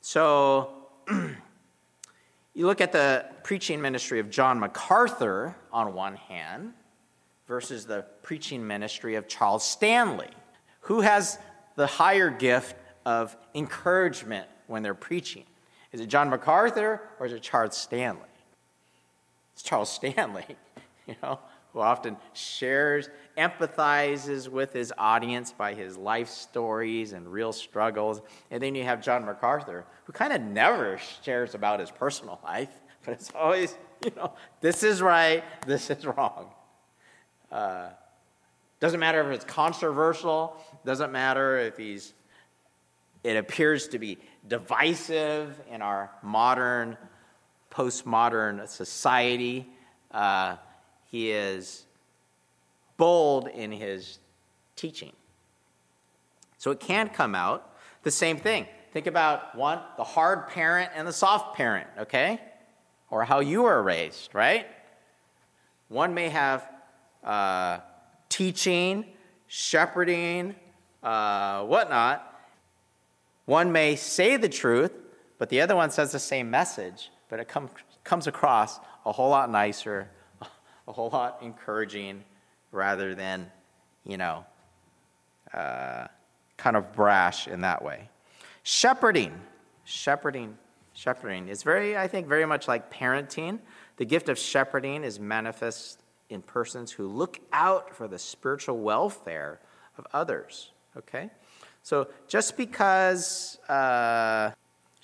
so 0.00 0.86
you 2.54 2.66
look 2.66 2.80
at 2.80 2.92
the 2.92 3.26
preaching 3.42 3.80
ministry 3.80 4.20
of 4.20 4.30
John 4.30 4.60
MacArthur 4.60 5.56
on 5.72 5.92
one 5.92 6.16
hand 6.16 6.72
versus 7.48 7.84
the 7.84 8.04
preaching 8.22 8.64
ministry 8.64 9.16
of 9.16 9.26
Charles 9.26 9.64
Stanley. 9.64 10.30
Who 10.82 11.00
has 11.00 11.38
the 11.74 11.86
higher 11.86 12.30
gift 12.30 12.76
of 13.04 13.36
encouragement 13.54 14.46
when 14.68 14.82
they're 14.82 14.94
preaching? 14.94 15.44
Is 15.92 16.00
it 16.00 16.06
John 16.06 16.30
MacArthur 16.30 17.00
or 17.18 17.26
is 17.26 17.32
it 17.32 17.42
Charles 17.42 17.76
Stanley? 17.76 18.22
It's 19.52 19.62
Charles 19.62 19.90
Stanley, 19.92 20.46
you 21.06 21.16
know, 21.22 21.40
who 21.72 21.80
often 21.80 22.16
shares 22.32 23.08
empathizes 23.38 24.48
with 24.48 24.72
his 24.72 24.92
audience 24.98 25.52
by 25.52 25.74
his 25.74 25.96
life 25.96 26.28
stories 26.28 27.12
and 27.12 27.30
real 27.30 27.52
struggles. 27.52 28.20
And 28.50 28.62
then 28.62 28.74
you 28.74 28.84
have 28.84 29.02
John 29.02 29.24
MacArthur, 29.24 29.86
who 30.04 30.12
kind 30.12 30.32
of 30.32 30.40
never 30.40 30.98
shares 31.22 31.54
about 31.54 31.80
his 31.80 31.90
personal 31.90 32.40
life, 32.42 32.70
but 33.04 33.12
it's 33.12 33.30
always, 33.34 33.76
you 34.04 34.12
know, 34.16 34.34
this 34.60 34.82
is 34.82 35.00
right, 35.00 35.44
this 35.66 35.90
is 35.90 36.06
wrong. 36.06 36.52
Uh, 37.50 37.90
doesn't 38.80 39.00
matter 39.00 39.20
if 39.20 39.34
it's 39.34 39.44
controversial, 39.44 40.56
doesn't 40.84 41.12
matter 41.12 41.58
if 41.58 41.76
he's, 41.76 42.14
it 43.22 43.36
appears 43.36 43.88
to 43.88 43.98
be 43.98 44.18
divisive 44.48 45.60
in 45.70 45.82
our 45.82 46.10
modern, 46.22 46.96
postmodern 47.70 48.66
society. 48.66 49.68
Uh, 50.10 50.56
he 51.10 51.30
is 51.32 51.84
bold 52.96 53.48
in 53.48 53.72
his 53.72 54.18
teaching. 54.76 55.12
So 56.58 56.70
it 56.70 56.80
can 56.80 57.08
come 57.08 57.34
out 57.34 57.76
the 58.02 58.10
same 58.10 58.36
thing. 58.36 58.66
Think 58.92 59.06
about 59.06 59.54
one, 59.54 59.80
the 59.96 60.04
hard 60.04 60.48
parent 60.48 60.90
and 60.94 61.06
the 61.06 61.12
soft 61.12 61.56
parent, 61.56 61.86
okay? 61.98 62.40
Or 63.10 63.24
how 63.24 63.40
you 63.40 63.62
were 63.62 63.82
raised, 63.82 64.34
right? 64.34 64.66
One 65.88 66.14
may 66.14 66.28
have 66.28 66.68
uh, 67.24 67.78
teaching, 68.28 69.04
shepherding, 69.46 70.54
uh, 71.02 71.64
whatnot. 71.64 72.26
One 73.46 73.72
may 73.72 73.96
say 73.96 74.36
the 74.36 74.48
truth, 74.48 74.92
but 75.38 75.48
the 75.48 75.60
other 75.60 75.74
one 75.74 75.90
says 75.90 76.12
the 76.12 76.18
same 76.18 76.50
message, 76.50 77.10
but 77.28 77.40
it 77.40 77.48
com- 77.48 77.70
comes 78.04 78.26
across 78.26 78.78
a 79.04 79.12
whole 79.12 79.30
lot 79.30 79.50
nicer, 79.50 80.10
a 80.88 80.92
whole 80.92 81.10
lot 81.10 81.38
encouraging, 81.42 82.24
rather 82.72 83.14
than, 83.14 83.50
you 84.04 84.16
know, 84.16 84.44
uh, 85.52 86.06
kind 86.56 86.76
of 86.76 86.92
brash 86.92 87.48
in 87.48 87.62
that 87.62 87.84
way. 87.84 88.08
Shepherding, 88.62 89.32
shepherding, 89.84 90.56
shepherding 90.92 91.48
is 91.48 91.62
very, 91.62 91.96
I 91.96 92.06
think, 92.06 92.28
very 92.28 92.46
much 92.46 92.68
like 92.68 92.92
parenting. 92.92 93.58
The 93.96 94.04
gift 94.04 94.28
of 94.28 94.38
shepherding 94.38 95.04
is 95.04 95.18
manifest 95.18 96.00
in 96.28 96.42
persons 96.42 96.92
who 96.92 97.08
look 97.08 97.40
out 97.52 97.94
for 97.94 98.06
the 98.06 98.18
spiritual 98.18 98.78
welfare 98.78 99.60
of 99.98 100.06
others. 100.12 100.70
Okay, 100.96 101.30
so 101.82 102.08
just 102.28 102.56
because, 102.56 103.58
uh, 103.68 104.50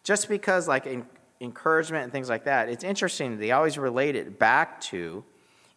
just 0.02 0.28
because, 0.28 0.68
like 0.68 0.86
in, 0.86 1.06
encouragement 1.40 2.04
and 2.04 2.12
things 2.12 2.28
like 2.28 2.44
that, 2.44 2.68
it's 2.68 2.84
interesting. 2.84 3.38
They 3.38 3.52
always 3.52 3.78
relate 3.78 4.16
it 4.16 4.38
back 4.38 4.80
to 4.82 5.24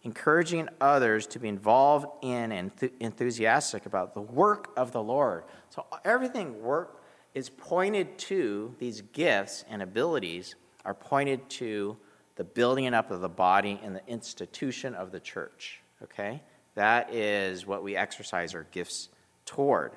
encouraging 0.03 0.69
others 0.79 1.27
to 1.27 1.39
be 1.39 1.47
involved 1.47 2.07
in 2.21 2.51
and 2.51 2.75
th- 2.77 2.93
enthusiastic 2.99 3.85
about 3.85 4.13
the 4.13 4.21
work 4.21 4.71
of 4.77 4.91
the 4.91 5.01
Lord. 5.01 5.43
So 5.69 5.85
everything 6.05 6.61
work 6.61 7.03
is 7.33 7.49
pointed 7.49 8.17
to 8.17 8.75
these 8.79 9.01
gifts 9.01 9.65
and 9.69 9.81
abilities 9.81 10.55
are 10.85 10.93
pointed 10.93 11.49
to 11.49 11.97
the 12.35 12.43
building 12.43 12.93
up 12.93 13.11
of 13.11 13.21
the 13.21 13.29
body 13.29 13.79
and 13.83 13.95
the 13.95 14.07
institution 14.07 14.95
of 14.95 15.11
the 15.11 15.19
church. 15.19 15.81
Okay? 16.01 16.41
That 16.75 17.13
is 17.13 17.67
what 17.67 17.83
we 17.83 17.97
exercise 17.97 18.55
our 18.55 18.65
gifts 18.71 19.09
toward. 19.45 19.91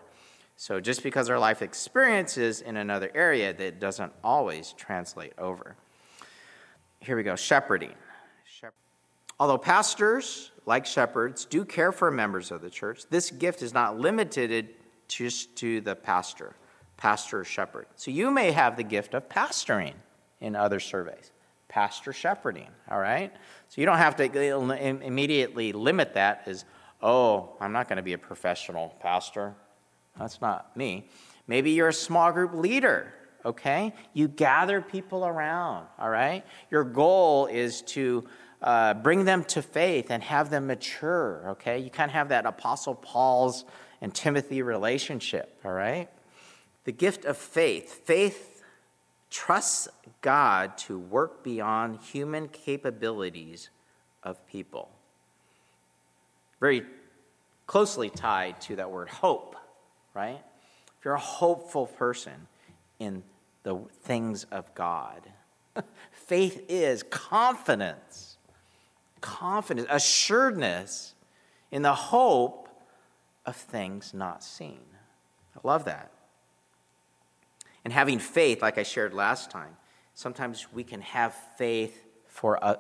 So 0.57 0.81
just 0.81 1.03
because 1.03 1.31
our 1.31 1.39
life 1.39 1.63
experiences 1.63 2.61
in 2.61 2.77
another 2.77 3.11
area, 3.15 3.53
that 3.53 3.81
doesn't 3.81 4.13
always 4.23 4.73
translate 4.73 5.33
over. 5.39 5.77
Here 7.01 7.17
we 7.17 7.23
go 7.23 7.37
shepherding. 7.37 7.95
Although 9.41 9.59
pastors, 9.59 10.53
like 10.67 10.87
shepherds, 10.87 11.45
do 11.45 11.65
care 11.65 11.93
for 11.93 12.11
members 12.11 12.51
of 12.51 12.61
the 12.61 12.71
church, 12.71 13.05
this 13.11 13.31
gift 13.31 13.63
is 13.63 13.75
not 13.75 13.99
limited 13.99 14.69
just 15.09 15.57
to 15.57 15.81
the 15.81 15.97
pastor, 15.97 16.55
pastor 16.97 17.41
or 17.41 17.45
shepherd. 17.45 17.87
So 17.97 18.11
you 18.11 18.31
may 18.31 18.53
have 18.53 18.77
the 18.77 18.85
gift 18.85 19.15
of 19.15 19.29
pastoring 19.29 19.95
in 20.41 20.57
other 20.57 20.81
surveys, 20.81 21.33
pastor 21.69 22.13
shepherding, 22.13 22.69
all 22.91 22.99
right? 22.99 23.33
So 23.69 23.81
you 23.81 23.87
don't 23.87 23.99
have 23.99 24.17
to 24.17 25.03
immediately 25.03 25.73
limit 25.73 26.15
that 26.15 26.43
as, 26.47 26.65
oh, 27.01 27.57
I'm 27.61 27.73
not 27.73 27.89
going 27.89 27.97
to 27.97 28.03
be 28.03 28.13
a 28.13 28.19
professional 28.19 28.95
pastor. 29.01 29.55
That's 30.19 30.41
not 30.41 30.77
me. 30.77 31.09
Maybe 31.47 31.73
you're 31.73 31.89
a 31.89 31.93
small 31.93 32.31
group 32.33 32.55
leader, 32.55 33.13
okay? 33.45 33.93
You 34.13 34.29
gather 34.29 34.81
people 34.81 35.27
around, 35.27 35.87
all 35.99 36.11
right? 36.11 36.45
Your 36.71 36.85
goal 36.85 37.47
is 37.47 37.83
to 37.83 38.25
uh, 38.63 38.95
bring 38.95 39.25
them 39.25 39.45
to 39.45 39.63
faith 39.63 40.11
and 40.11 40.23
have 40.23 40.51
them 40.51 40.67
mature, 40.67 41.51
okay? 41.51 41.79
You 41.79 41.91
kind 41.91 42.11
of 42.11 42.15
have 42.15 42.29
that 42.31 42.47
Apostle 42.47 42.95
Paul's 42.95 43.65
and 44.01 44.15
Timothy 44.15 44.63
relationship, 44.63 45.59
all 45.65 45.73
right? 45.73 46.09
The 46.85 46.93
gift 46.93 47.25
of 47.25 47.37
faith. 47.37 48.03
Faith 48.05 48.63
trusts 49.31 49.89
God 50.21 50.77
to 50.79 50.99
work 50.99 51.43
beyond 51.43 52.01
human 52.01 52.49
capabilities 52.49 53.71
of 54.23 54.47
people. 54.47 54.91
Very 56.61 56.85
closely 57.67 58.11
tied 58.11 58.61
to 58.63 58.77
that 58.77 58.91
word 58.91 59.09
hope 59.09 59.57
right? 60.15 60.41
If 60.99 61.05
you're 61.05 61.15
a 61.15 61.19
hopeful 61.19 61.87
person 61.87 62.47
in 62.99 63.23
the 63.63 63.79
things 64.03 64.45
of 64.45 64.73
God, 64.75 65.23
faith 66.13 66.65
is 66.69 67.03
confidence, 67.03 68.32
confidence, 69.23 69.89
assuredness 69.91 71.15
in 71.71 71.81
the 71.81 71.95
hope 71.95 72.69
of 73.47 73.57
things 73.57 74.13
not 74.13 74.45
seen. 74.45 74.81
I 75.57 75.61
love 75.67 75.87
that. 75.87 76.13
And 77.85 77.93
having 77.93 78.19
faith, 78.19 78.61
like 78.61 78.77
I 78.77 78.83
shared 78.83 79.15
last 79.15 79.51
time, 79.51 79.77
sometimes 80.15 80.67
we 80.73 80.85
can 80.85 81.01
have 81.01 81.35
faith 81.57 82.05
for 82.29 82.63
uh, 82.63 82.77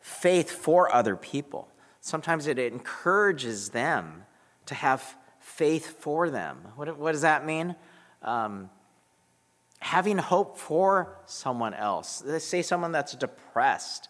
faith 0.00 0.50
for 0.50 0.94
other 0.94 1.16
people. 1.16 1.68
Sometimes 2.00 2.46
it 2.46 2.58
encourages 2.58 3.70
them 3.70 4.24
to 4.66 4.74
have 4.74 5.16
faith 5.40 6.00
for 6.00 6.30
them. 6.30 6.58
What, 6.76 6.96
what 6.96 7.12
does 7.12 7.22
that 7.22 7.44
mean? 7.44 7.76
Um, 8.22 8.70
having 9.80 10.18
hope 10.18 10.56
for 10.56 11.18
someone 11.26 11.74
else. 11.74 12.22
Let's 12.24 12.44
say 12.44 12.62
someone 12.62 12.92
that's 12.92 13.14
depressed, 13.14 14.08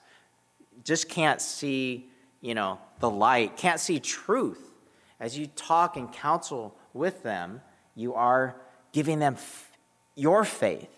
just 0.84 1.08
can't 1.08 1.40
see, 1.40 2.08
you 2.40 2.54
know, 2.54 2.78
the 3.00 3.10
light, 3.10 3.56
can't 3.56 3.80
see 3.80 4.00
truth. 4.00 4.72
As 5.18 5.36
you 5.36 5.46
talk 5.46 5.96
and 5.96 6.10
counsel 6.12 6.74
with 6.94 7.22
them, 7.22 7.60
you 7.94 8.14
are 8.14 8.56
giving 8.92 9.18
them 9.18 9.34
f- 9.34 9.70
your 10.14 10.44
faith, 10.44 10.90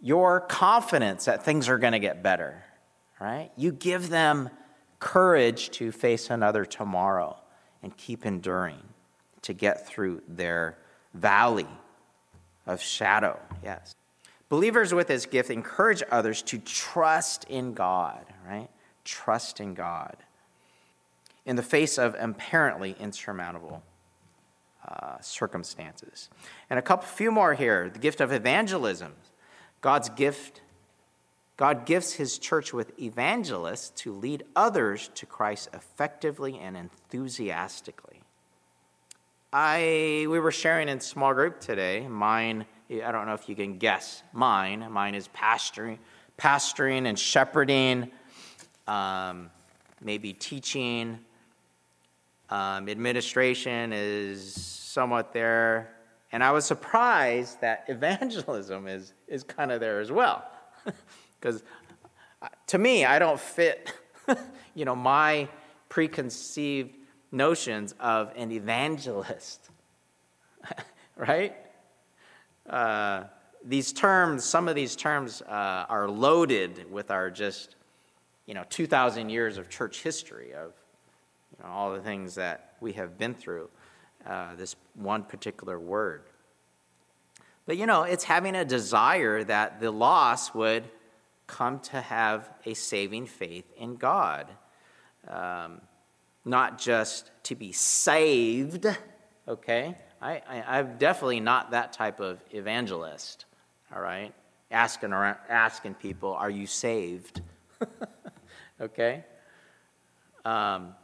your 0.00 0.40
confidence 0.40 1.26
that 1.26 1.44
things 1.44 1.68
are 1.68 1.78
going 1.78 1.92
to 1.92 1.98
get 1.98 2.22
better, 2.22 2.62
right? 3.20 3.50
You 3.56 3.72
give 3.72 4.08
them 4.08 4.50
courage 5.00 5.70
to 5.70 5.92
face 5.92 6.30
another 6.30 6.64
tomorrow 6.64 7.36
and 7.82 7.96
keep 7.96 8.26
enduring 8.26 8.82
to 9.42 9.52
get 9.52 9.86
through 9.86 10.22
their 10.26 10.76
valley 11.14 11.68
of 12.66 12.80
shadow. 12.80 13.38
Yes. 13.62 13.94
Believers 14.48 14.94
with 14.94 15.08
this 15.08 15.26
gift 15.26 15.50
encourage 15.50 16.02
others 16.10 16.42
to 16.42 16.58
trust 16.58 17.44
in 17.44 17.74
God, 17.74 18.24
right? 18.48 18.68
Trust 19.04 19.60
in 19.60 19.74
God 19.74 20.16
in 21.44 21.56
the 21.56 21.62
face 21.62 21.98
of 21.98 22.14
apparently 22.18 22.94
insurmountable 23.00 23.82
uh, 24.86 25.18
circumstances. 25.20 26.28
And 26.68 26.78
a 26.78 26.82
couple 26.82 27.06
few 27.06 27.30
more 27.30 27.54
here. 27.54 27.88
The 27.88 27.98
gift 27.98 28.20
of 28.20 28.32
evangelism. 28.32 29.14
God's 29.80 30.08
gift 30.10 30.60
God 31.58 31.86
gifts 31.86 32.12
his 32.12 32.38
church 32.38 32.72
with 32.72 32.96
evangelists 33.00 33.90
to 34.02 34.12
lead 34.12 34.44
others 34.54 35.10
to 35.16 35.26
Christ 35.26 35.68
effectively 35.74 36.56
and 36.56 36.76
enthusiastically. 36.76 38.22
I 39.52 40.26
we 40.30 40.38
were 40.38 40.52
sharing 40.52 40.88
in 40.88 41.00
small 41.00 41.34
group 41.34 41.60
today. 41.60 42.06
Mine, 42.06 42.64
I 42.88 43.10
don't 43.10 43.26
know 43.26 43.34
if 43.34 43.48
you 43.48 43.56
can 43.56 43.78
guess. 43.78 44.22
Mine, 44.32 44.86
mine 44.92 45.16
is 45.16 45.28
pastoring, 45.28 45.98
pastoring 46.38 47.08
and 47.08 47.18
shepherding, 47.18 48.12
um, 48.88 49.50
maybe 50.00 50.32
teaching. 50.32 51.20
Um, 52.50 52.88
administration 52.88 53.92
is 53.92 54.54
somewhat 54.54 55.32
there, 55.32 55.94
and 56.32 56.42
I 56.42 56.50
was 56.50 56.64
surprised 56.64 57.60
that 57.60 57.84
evangelism 57.88 58.88
is 58.88 59.12
is 59.28 59.44
kind 59.44 59.70
of 59.70 59.80
there 59.80 60.00
as 60.00 60.10
well, 60.10 60.50
because 61.40 61.62
uh, 62.42 62.48
to 62.68 62.78
me, 62.78 63.04
I 63.04 63.18
don't 63.18 63.38
fit, 63.38 63.92
you 64.74 64.84
know, 64.84 64.96
my 64.96 65.48
preconceived 65.88 66.94
notions 67.32 67.94
of 68.00 68.32
an 68.36 68.52
evangelist, 68.52 69.70
right? 71.16 71.54
Uh, 72.68 73.24
these 73.64 73.92
terms, 73.92 74.44
some 74.44 74.68
of 74.68 74.74
these 74.74 74.94
terms 74.94 75.42
uh, 75.42 75.86
are 75.88 76.08
loaded 76.08 76.90
with 76.90 77.10
our 77.10 77.30
just, 77.30 77.74
you 78.48 78.54
know, 78.54 78.64
2,000 78.70 79.28
years 79.28 79.58
of 79.58 79.68
church 79.68 80.02
history 80.02 80.54
of 80.54 80.72
you 81.52 81.62
know, 81.62 81.70
all 81.70 81.92
the 81.92 82.00
things 82.00 82.34
that 82.36 82.72
we 82.80 82.94
have 82.94 83.18
been 83.18 83.34
through, 83.34 83.68
uh, 84.26 84.56
this 84.56 84.74
one 84.94 85.22
particular 85.22 85.78
word. 85.78 86.22
But, 87.66 87.76
you 87.76 87.84
know, 87.84 88.04
it's 88.04 88.24
having 88.24 88.56
a 88.56 88.64
desire 88.64 89.44
that 89.44 89.80
the 89.80 89.90
lost 89.90 90.54
would 90.54 90.84
come 91.46 91.80
to 91.80 92.00
have 92.00 92.48
a 92.64 92.72
saving 92.72 93.26
faith 93.26 93.70
in 93.76 93.96
God. 93.96 94.48
Um, 95.28 95.82
not 96.46 96.78
just 96.78 97.30
to 97.44 97.54
be 97.54 97.72
saved, 97.72 98.86
okay? 99.46 99.94
I, 100.22 100.40
I, 100.48 100.78
am 100.78 100.96
definitely 100.96 101.40
not 101.40 101.72
that 101.72 101.92
type 101.92 102.20
of 102.20 102.42
evangelist, 102.50 103.44
all 103.94 104.00
right? 104.00 104.32
Asking, 104.70 105.12
around, 105.12 105.36
asking 105.50 105.94
people, 105.94 106.32
are 106.32 106.48
you 106.48 106.66
saved? 106.66 107.42
okay? 108.80 109.24
Um, 110.44 110.94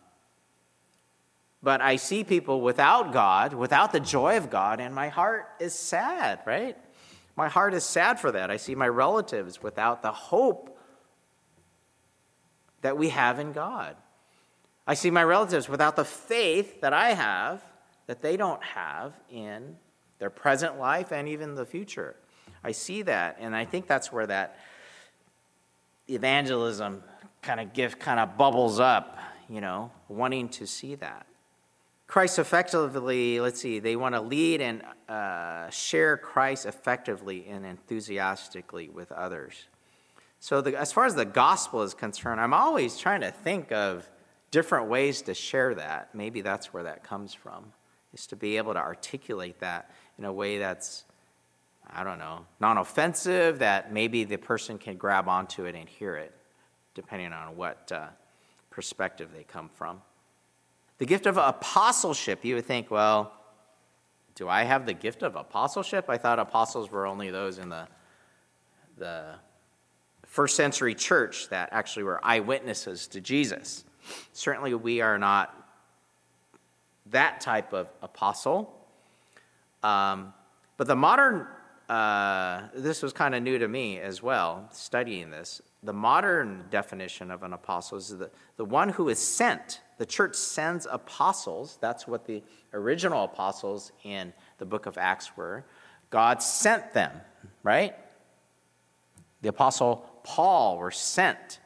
but 1.62 1.80
I 1.80 1.96
see 1.96 2.24
people 2.24 2.60
without 2.60 3.12
God, 3.12 3.54
without 3.54 3.92
the 3.92 4.00
joy 4.00 4.36
of 4.36 4.50
God, 4.50 4.80
and 4.80 4.94
my 4.94 5.08
heart 5.08 5.46
is 5.58 5.74
sad, 5.74 6.40
right? 6.44 6.76
My 7.36 7.48
heart 7.48 7.74
is 7.74 7.84
sad 7.84 8.20
for 8.20 8.30
that. 8.32 8.50
I 8.50 8.58
see 8.58 8.74
my 8.74 8.86
relatives 8.86 9.62
without 9.62 10.02
the 10.02 10.12
hope 10.12 10.78
that 12.82 12.98
we 12.98 13.08
have 13.08 13.38
in 13.38 13.52
God. 13.52 13.96
I 14.86 14.94
see 14.94 15.10
my 15.10 15.24
relatives 15.24 15.68
without 15.68 15.96
the 15.96 16.04
faith 16.04 16.82
that 16.82 16.92
I 16.92 17.14
have, 17.14 17.64
that 18.06 18.20
they 18.20 18.36
don't 18.36 18.62
have 18.62 19.14
in 19.30 19.76
their 20.18 20.28
present 20.28 20.78
life 20.78 21.12
and 21.12 21.26
even 21.28 21.54
the 21.54 21.64
future. 21.64 22.14
I 22.62 22.72
see 22.72 23.02
that, 23.02 23.38
and 23.40 23.56
I 23.56 23.64
think 23.64 23.86
that's 23.86 24.12
where 24.12 24.26
that 24.26 24.58
evangelism 26.08 27.02
kind 27.44 27.60
of 27.60 27.72
gift 27.72 28.00
kind 28.00 28.18
of 28.18 28.36
bubbles 28.36 28.80
up, 28.80 29.18
you 29.48 29.60
know, 29.60 29.92
wanting 30.08 30.48
to 30.48 30.66
see 30.66 30.94
that. 30.96 31.26
Christ 32.06 32.38
effectively, 32.38 33.40
let's 33.40 33.60
see, 33.60 33.78
they 33.78 33.96
want 33.96 34.14
to 34.14 34.20
lead 34.20 34.60
and 34.60 34.82
uh, 35.08 35.70
share 35.70 36.16
Christ 36.16 36.66
effectively 36.66 37.46
and 37.48 37.64
enthusiastically 37.64 38.88
with 38.88 39.10
others. 39.12 39.66
So, 40.40 40.60
the, 40.60 40.78
as 40.78 40.92
far 40.92 41.06
as 41.06 41.14
the 41.14 41.24
gospel 41.24 41.82
is 41.82 41.94
concerned, 41.94 42.40
I'm 42.40 42.52
always 42.52 42.98
trying 42.98 43.22
to 43.22 43.30
think 43.30 43.72
of 43.72 44.08
different 44.50 44.88
ways 44.88 45.22
to 45.22 45.34
share 45.34 45.74
that. 45.74 46.14
Maybe 46.14 46.42
that's 46.42 46.72
where 46.72 46.82
that 46.82 47.02
comes 47.02 47.32
from, 47.32 47.72
is 48.12 48.26
to 48.28 48.36
be 48.36 48.58
able 48.58 48.74
to 48.74 48.80
articulate 48.80 49.60
that 49.60 49.90
in 50.18 50.26
a 50.26 50.32
way 50.32 50.58
that's, 50.58 51.04
I 51.90 52.04
don't 52.04 52.18
know, 52.18 52.44
non 52.60 52.76
offensive, 52.76 53.60
that 53.60 53.92
maybe 53.92 54.24
the 54.24 54.36
person 54.36 54.76
can 54.78 54.96
grab 54.96 55.28
onto 55.28 55.64
it 55.64 55.74
and 55.74 55.88
hear 55.88 56.16
it, 56.16 56.34
depending 56.94 57.32
on 57.32 57.56
what 57.56 57.90
uh, 57.92 58.06
perspective 58.70 59.30
they 59.34 59.44
come 59.44 59.68
from. 59.68 60.00
The 60.98 61.06
gift 61.06 61.26
of 61.26 61.36
apostleship, 61.36 62.44
you 62.44 62.54
would 62.54 62.66
think, 62.66 62.90
well, 62.90 63.32
do 64.34 64.48
I 64.48 64.64
have 64.64 64.86
the 64.86 64.94
gift 64.94 65.22
of 65.22 65.36
apostleship? 65.36 66.06
I 66.08 66.18
thought 66.18 66.38
apostles 66.38 66.90
were 66.90 67.06
only 67.06 67.30
those 67.30 67.58
in 67.58 67.68
the, 67.68 67.86
the 68.96 69.34
first 70.26 70.56
century 70.56 70.94
church 70.94 71.48
that 71.50 71.68
actually 71.72 72.02
were 72.02 72.24
eyewitnesses 72.24 73.06
to 73.08 73.20
Jesus. 73.20 73.84
Certainly, 74.32 74.74
we 74.74 75.00
are 75.00 75.18
not 75.18 75.54
that 77.06 77.40
type 77.40 77.72
of 77.72 77.88
apostle. 78.02 78.74
Um, 79.82 80.32
but 80.76 80.86
the 80.86 80.96
modern, 80.96 81.46
uh, 81.88 82.62
this 82.74 83.02
was 83.02 83.12
kind 83.12 83.34
of 83.34 83.42
new 83.42 83.58
to 83.58 83.68
me 83.68 84.00
as 84.00 84.22
well, 84.22 84.68
studying 84.72 85.30
this. 85.30 85.62
The 85.84 85.92
modern 85.92 86.64
definition 86.70 87.30
of 87.30 87.42
an 87.42 87.52
apostle 87.52 87.98
is 87.98 88.08
the, 88.08 88.30
the 88.56 88.64
one 88.64 88.88
who 88.88 89.10
is 89.10 89.18
sent. 89.18 89.82
The 89.98 90.06
church 90.06 90.34
sends 90.34 90.86
apostles. 90.90 91.78
That's 91.80 92.08
what 92.08 92.26
the 92.26 92.42
original 92.72 93.24
apostles 93.24 93.92
in 94.02 94.32
the 94.58 94.64
book 94.64 94.86
of 94.86 94.96
Acts 94.96 95.36
were. 95.36 95.64
God 96.08 96.42
sent 96.42 96.94
them, 96.94 97.12
right? 97.62 97.94
The 99.42 99.50
apostle 99.50 100.08
Paul 100.22 100.78
were 100.78 100.90
sent. 100.90 101.60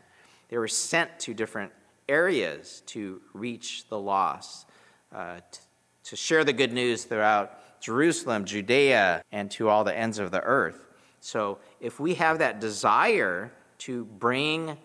They 0.49 0.59
were 0.59 0.69
sent 0.69 1.19
to 1.21 1.33
different 1.33 1.71
areas 2.09 2.83
to 2.87 3.21
reach 3.35 3.89
the 3.89 4.01
lost, 4.01 4.67
uh, 5.15 5.37
to, 5.53 5.61
to 6.05 6.17
share 6.17 6.43
the 6.43 6.53
good 6.53 6.73
news 6.73 7.05
throughout 7.05 7.81
Jerusalem, 7.81 8.45
Judea, 8.45 9.23
and 9.31 9.49
to 9.53 9.69
all 9.69 9.85
the 9.85 9.97
ends 9.97 10.19
of 10.19 10.33
the 10.33 10.41
earth. 10.41 10.89
So 11.21 11.59
if 11.81 12.01
we 12.01 12.15
have 12.15 12.39
that 12.39 12.61
desire 12.61 13.53
to 13.79 14.05
bring 14.05 14.77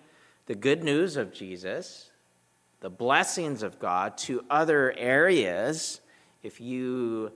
the 0.46 0.56
good 0.56 0.84
news 0.84 1.18
of 1.18 1.34
Jesus, 1.34 2.12
the 2.80 2.90
blessings 2.90 3.64
of 3.64 3.80
God 3.80 4.18
to 4.20 4.44
other 4.50 4.94
areas, 4.98 6.02
if 6.42 6.60
you, 6.60 7.32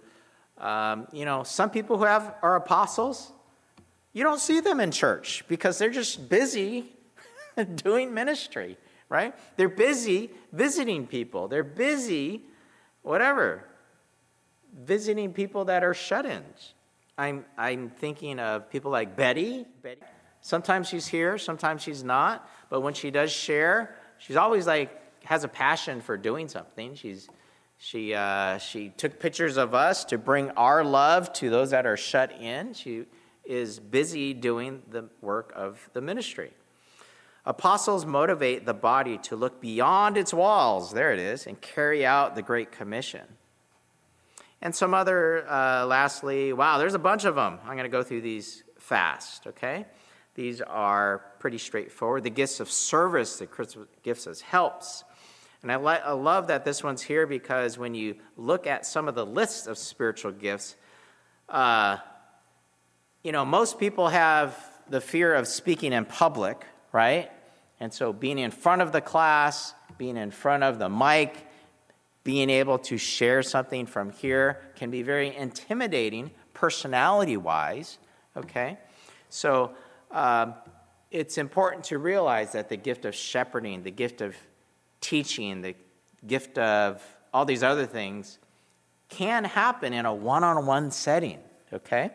um, 0.57 1.07
you 1.13 1.25
know, 1.25 1.43
some 1.43 1.69
people 1.69 1.97
who 1.97 2.03
have 2.03 2.35
are 2.41 2.55
apostles, 2.55 3.31
you 4.13 4.23
don't 4.23 4.39
see 4.39 4.59
them 4.59 4.79
in 4.79 4.91
church 4.91 5.45
because 5.47 5.77
they're 5.77 5.89
just 5.89 6.27
busy 6.27 6.91
doing 7.75 8.13
ministry, 8.13 8.77
right? 9.09 9.33
They're 9.55 9.69
busy 9.69 10.31
visiting 10.51 11.07
people. 11.07 11.47
They're 11.47 11.63
busy, 11.63 12.41
whatever, 13.03 13.63
visiting 14.75 15.33
people 15.33 15.65
that 15.65 15.83
are 15.83 15.93
shut 15.93 16.25
ins. 16.25 16.73
I'm, 17.17 17.45
I'm 17.57 17.89
thinking 17.89 18.39
of 18.39 18.69
people 18.69 18.91
like 18.91 19.15
Betty. 19.15 19.65
Betty. 19.81 20.01
Sometimes 20.47 20.87
she's 20.87 21.07
here, 21.07 21.37
sometimes 21.37 21.81
she's 21.81 22.05
not. 22.05 22.49
But 22.69 22.79
when 22.79 22.93
she 22.93 23.11
does 23.11 23.33
share, 23.33 23.97
she's 24.17 24.37
always 24.37 24.65
like, 24.65 24.97
has 25.25 25.43
a 25.43 25.49
passion 25.49 25.99
for 25.99 26.15
doing 26.15 26.47
something. 26.47 26.95
She's, 26.95 27.27
she, 27.77 28.13
uh, 28.13 28.57
she 28.57 28.93
took 28.95 29.19
pictures 29.19 29.57
of 29.57 29.73
us 29.73 30.05
to 30.05 30.17
bring 30.17 30.51
our 30.51 30.85
love 30.85 31.33
to 31.33 31.49
those 31.49 31.71
that 31.71 31.85
are 31.85 31.97
shut 31.97 32.31
in. 32.39 32.73
She 32.73 33.07
is 33.43 33.77
busy 33.77 34.33
doing 34.33 34.83
the 34.89 35.09
work 35.19 35.51
of 35.53 35.89
the 35.91 35.99
ministry. 35.99 36.53
Apostles 37.45 38.05
motivate 38.05 38.65
the 38.65 38.73
body 38.73 39.17
to 39.23 39.35
look 39.35 39.59
beyond 39.59 40.15
its 40.15 40.33
walls, 40.33 40.93
there 40.93 41.11
it 41.11 41.19
is, 41.19 41.45
and 41.45 41.59
carry 41.59 42.05
out 42.05 42.35
the 42.35 42.41
Great 42.41 42.71
Commission. 42.71 43.25
And 44.61 44.73
some 44.73 44.93
other, 44.93 45.45
uh, 45.49 45.85
lastly, 45.85 46.53
wow, 46.53 46.77
there's 46.77 46.93
a 46.93 46.99
bunch 46.99 47.25
of 47.25 47.35
them. 47.35 47.59
I'm 47.65 47.73
going 47.73 47.83
to 47.83 47.89
go 47.89 48.01
through 48.01 48.21
these 48.21 48.63
fast, 48.79 49.45
okay? 49.47 49.85
These 50.37 50.61
are 50.61 51.23
pretty 51.39 51.57
straightforward. 51.57 52.23
The 52.23 52.29
gifts 52.29 52.59
of 52.59 52.69
service 52.69 53.39
that 53.39 53.49
charisma 53.49 53.87
gives 54.03 54.27
us 54.27 54.39
helps. 54.39 55.03
And 55.63 55.71
I, 55.71 55.75
I 55.75 56.11
love 56.11 56.45
that 56.47 56.63
this 56.63 56.83
one's 56.83 57.01
here 57.01 57.25
because 57.25 57.79
when 57.79 57.95
you 57.95 58.17
look 58.37 58.67
at 58.67 58.85
some 58.85 59.07
of 59.07 59.15
the 59.15 59.25
lists 59.25 59.65
of 59.65 59.79
spiritual 59.79 60.31
gifts, 60.31 60.75
uh, 61.49 61.97
you 63.23 63.31
know, 63.31 63.45
most 63.45 63.79
people 63.79 64.09
have 64.09 64.55
the 64.87 65.01
fear 65.01 65.33
of 65.33 65.47
speaking 65.47 65.91
in 65.91 66.05
public, 66.05 66.63
right? 66.91 67.31
And 67.79 67.91
so 67.91 68.13
being 68.13 68.37
in 68.37 68.51
front 68.51 68.83
of 68.83 68.91
the 68.91 69.01
class, 69.01 69.73
being 69.97 70.17
in 70.17 70.29
front 70.29 70.61
of 70.61 70.77
the 70.77 70.87
mic, 70.87 71.47
being 72.23 72.51
able 72.51 72.77
to 72.77 72.99
share 72.99 73.41
something 73.41 73.87
from 73.87 74.11
here 74.11 74.61
can 74.75 74.91
be 74.91 75.01
very 75.01 75.35
intimidating 75.35 76.29
personality 76.53 77.37
wise, 77.37 77.97
okay? 78.37 78.77
So 79.29 79.71
um, 80.11 80.53
it's 81.11 81.37
important 81.37 81.85
to 81.85 81.97
realize 81.97 82.51
that 82.53 82.69
the 82.69 82.77
gift 82.77 83.05
of 83.05 83.15
shepherding, 83.15 83.83
the 83.83 83.91
gift 83.91 84.21
of 84.21 84.35
teaching, 85.01 85.61
the 85.61 85.75
gift 86.25 86.57
of 86.57 87.01
all 87.33 87.45
these 87.45 87.63
other 87.63 87.85
things 87.85 88.39
can 89.09 89.43
happen 89.43 89.93
in 89.93 90.05
a 90.05 90.13
one 90.13 90.43
on 90.43 90.65
one 90.65 90.91
setting, 90.91 91.39
okay? 91.71 92.11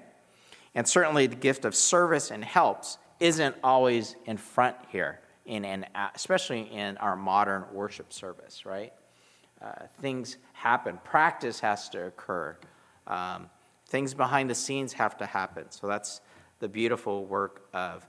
And 0.75 0.87
certainly 0.87 1.27
the 1.27 1.37
gift 1.37 1.65
of 1.65 1.75
service 1.75 2.31
and 2.31 2.45
helps 2.45 2.99
isn't 3.21 3.57
always 3.63 4.17
in 4.27 4.37
front 4.37 4.77
here 4.89 5.21
in 5.47 5.65
an, 5.65 5.87
especially 6.15 6.63
in 6.63 6.97
our 6.99 7.17
modern 7.17 7.65
worship 7.73 8.13
service, 8.13 8.65
right? 8.67 8.93
Uh, 9.61 9.73
things 10.01 10.37
happen. 10.53 10.99
Practice 11.05 11.61
has 11.61 11.89
to 11.91 12.07
occur. 12.07 12.57
Um, 13.07 13.49
things 13.87 14.15
behind 14.15 14.51
the 14.51 14.55
scenes 14.55 14.93
have 14.95 15.17
to 15.19 15.27
happen. 15.27 15.71
So 15.71 15.87
that's 15.87 16.21
the 16.63 16.69
beautiful 16.69 17.27
work 17.27 17.69
of 17.75 18.07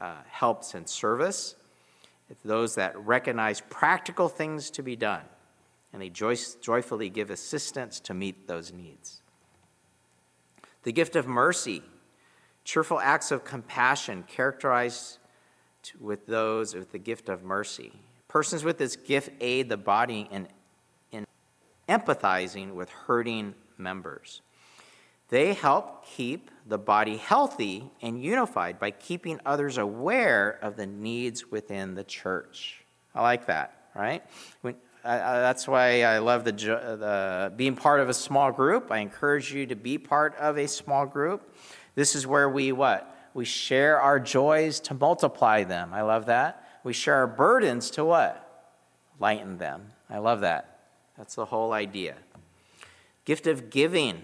uh, 0.00 0.14
helps 0.26 0.72
and 0.74 0.88
service. 0.88 1.54
It's 2.30 2.42
those 2.42 2.76
that 2.76 2.98
recognize 2.98 3.60
practical 3.60 4.28
things 4.30 4.70
to 4.70 4.82
be 4.82 4.96
done, 4.96 5.20
and 5.92 6.00
they 6.00 6.08
joy- 6.08 6.36
joyfully 6.62 7.10
give 7.10 7.28
assistance 7.28 8.00
to 8.00 8.14
meet 8.14 8.48
those 8.48 8.72
needs. 8.72 9.20
The 10.82 10.92
gift 10.92 11.14
of 11.14 11.26
mercy, 11.26 11.82
cheerful 12.64 12.98
acts 13.00 13.30
of 13.30 13.44
compassion 13.44 14.24
characterized 14.26 15.18
with 15.98 16.26
those 16.26 16.74
with 16.74 16.92
the 16.92 16.98
gift 16.98 17.28
of 17.28 17.42
mercy. 17.42 17.92
Persons 18.28 18.64
with 18.64 18.78
this 18.78 18.96
gift 18.96 19.30
aid 19.40 19.68
the 19.68 19.76
body 19.76 20.26
in, 20.30 20.48
in 21.12 21.26
empathizing 21.86 22.72
with 22.72 22.88
hurting 22.88 23.54
members. 23.76 24.40
They 25.30 25.54
help 25.54 26.04
keep 26.04 26.50
the 26.66 26.78
body 26.78 27.16
healthy 27.16 27.90
and 28.02 28.22
unified 28.22 28.78
by 28.78 28.90
keeping 28.90 29.40
others 29.46 29.78
aware 29.78 30.58
of 30.62 30.76
the 30.76 30.86
needs 30.86 31.50
within 31.50 31.94
the 31.94 32.04
church. 32.04 32.84
I 33.14 33.22
like 33.22 33.46
that, 33.46 33.90
right? 33.94 34.22
When, 34.62 34.74
that's 35.02 35.66
why 35.66 36.02
I 36.02 36.18
love 36.18 36.44
the, 36.44 36.52
uh, 36.52 36.96
the 36.96 37.52
being 37.56 37.76
part 37.76 38.00
of 38.00 38.08
a 38.08 38.14
small 38.14 38.52
group. 38.52 38.90
I 38.90 38.98
encourage 38.98 39.52
you 39.52 39.66
to 39.66 39.76
be 39.76 39.98
part 39.98 40.36
of 40.36 40.58
a 40.58 40.68
small 40.68 41.06
group. 41.06 41.54
This 41.94 42.14
is 42.14 42.26
where 42.26 42.48
we 42.48 42.72
what? 42.72 43.16
We 43.32 43.44
share 43.44 44.00
our 44.00 44.18
joys 44.18 44.80
to 44.80 44.94
multiply 44.94 45.64
them. 45.64 45.94
I 45.94 46.02
love 46.02 46.26
that. 46.26 46.80
We 46.82 46.92
share 46.92 47.14
our 47.16 47.26
burdens 47.26 47.90
to 47.92 48.04
what? 48.04 48.74
Lighten 49.20 49.58
them. 49.58 49.92
I 50.08 50.18
love 50.18 50.40
that. 50.40 50.80
That's 51.16 51.34
the 51.34 51.44
whole 51.46 51.72
idea. 51.72 52.16
Gift 53.24 53.46
of 53.46 53.70
giving. 53.70 54.22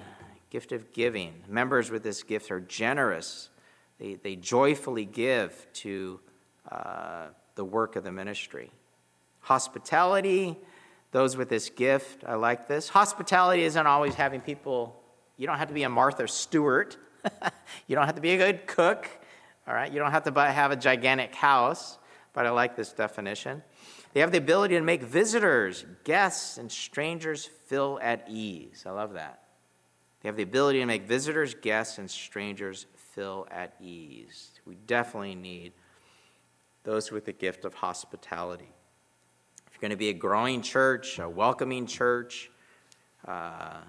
Gift 0.51 0.73
of 0.73 0.93
giving. 0.93 1.43
Members 1.49 1.91
with 1.91 2.03
this 2.03 2.23
gift 2.23 2.51
are 2.51 2.61
generous. 2.61 3.51
They, 3.99 4.15
they 4.15 4.37
joyfully 4.37 5.05
give 5.05 5.67
to 5.75 6.21
uh, 6.71 7.27
the 7.55 7.65
work 7.65 7.97
of 7.97 8.05
the 8.05 8.13
ministry. 8.13 8.71
Hospitality. 9.41 10.57
Those 11.13 11.37
with 11.37 11.49
this 11.49 11.71
gift, 11.71 12.25
I 12.27 12.35
like 12.35 12.69
this. 12.69 12.89
Hospitality 12.89 13.63
isn't 13.63 13.87
always 13.87 14.15
having 14.15 14.41
people, 14.41 15.01
you 15.37 15.47
don't 15.47 15.57
have 15.59 15.69
to 15.69 15.75
be 15.75 15.85
a 15.85 15.89
Martha 15.89 16.29
Stewart 16.29 16.97
you 17.87 17.97
don't 17.97 18.07
have 18.07 18.15
to 18.15 18.21
be 18.21 18.31
a 18.31 18.37
good 18.37 18.67
cook, 18.67 19.09
all 19.67 19.75
right? 19.75 19.93
You 19.93 19.99
don't 19.99 20.11
have 20.11 20.25
to 20.25 20.31
buy, 20.31 20.51
have 20.51 20.71
a 20.71 20.77
gigantic 20.77 21.35
house, 21.35 21.99
but 22.33 22.47
I 22.47 22.51
like 22.51 22.77
this 22.77 22.93
definition. 22.93 23.63
They 24.13 24.21
have 24.21 24.33
the 24.33 24.39
ability 24.39 24.77
to 24.77 24.83
make 24.83 25.03
visitors, 25.03 25.85
guests, 26.05 26.59
and 26.59 26.71
strangers 26.71 27.45
feel 27.67 27.99
at 28.03 28.27
ease. 28.29 28.85
I 28.87 28.91
love 28.91 29.15
that. 29.15 29.43
They 30.27 30.29
have 30.29 30.37
the 30.37 30.43
ability 30.43 30.81
to 30.81 30.87
make 30.87 31.05
visitors, 31.05 31.55
guests, 31.55 31.99
and 31.99 32.11
strangers 32.11 32.87
feel 32.97 33.47
at 33.49 33.75
ease. 33.81 34.51
We 34.67 34.75
definitely 34.75 35.37
need 35.37 35.73
those 36.83 37.13
with 37.13 37.27
the 37.27 37.33
gift 37.33 37.65
of 37.65 37.75
hospitality. 37.75 38.73
If 39.69 39.75
you're 39.75 39.83
going 39.83 39.93
to 39.93 39.97
be 39.97 40.09
a 40.09 40.13
growing 40.13 40.63
church, 40.63 41.21
a 41.21 41.29
welcoming 41.29 41.87
church, 41.87 42.51
uh, 43.29 43.83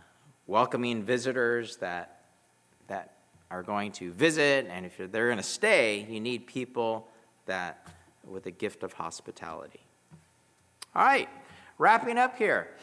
welcoming 0.46 1.02
visitors 1.02 1.78
that, 1.78 2.26
that 2.86 3.16
are 3.50 3.64
going 3.64 3.92
to 3.94 4.12
visit, 4.12 4.68
and 4.70 4.86
if 4.86 4.96
they're 4.96 5.30
going 5.30 5.38
to 5.38 5.44
stay, 5.44 6.06
you 6.08 6.20
need 6.20 6.46
people 6.46 7.08
that 7.48 7.88
with 8.24 8.46
a 8.46 8.52
gift 8.52 8.84
of 8.84 8.94
hospitality. 8.94 9.82
All 10.94 11.04
right, 11.04 11.30
wrapping 11.80 12.20
up 12.20 12.38
here. 12.38 12.76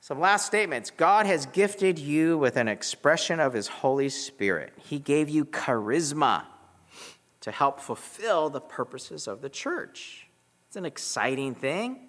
Some 0.00 0.20
last 0.20 0.46
statements. 0.46 0.90
God 0.90 1.26
has 1.26 1.46
gifted 1.46 1.98
you 1.98 2.38
with 2.38 2.56
an 2.56 2.68
expression 2.68 3.40
of 3.40 3.52
His 3.52 3.66
Holy 3.68 4.08
Spirit. 4.08 4.72
He 4.76 4.98
gave 4.98 5.28
you 5.28 5.44
charisma 5.44 6.44
to 7.40 7.50
help 7.50 7.80
fulfill 7.80 8.50
the 8.50 8.60
purposes 8.60 9.26
of 9.26 9.40
the 9.40 9.48
church. 9.48 10.28
It's 10.68 10.76
an 10.76 10.84
exciting 10.84 11.54
thing. 11.54 12.08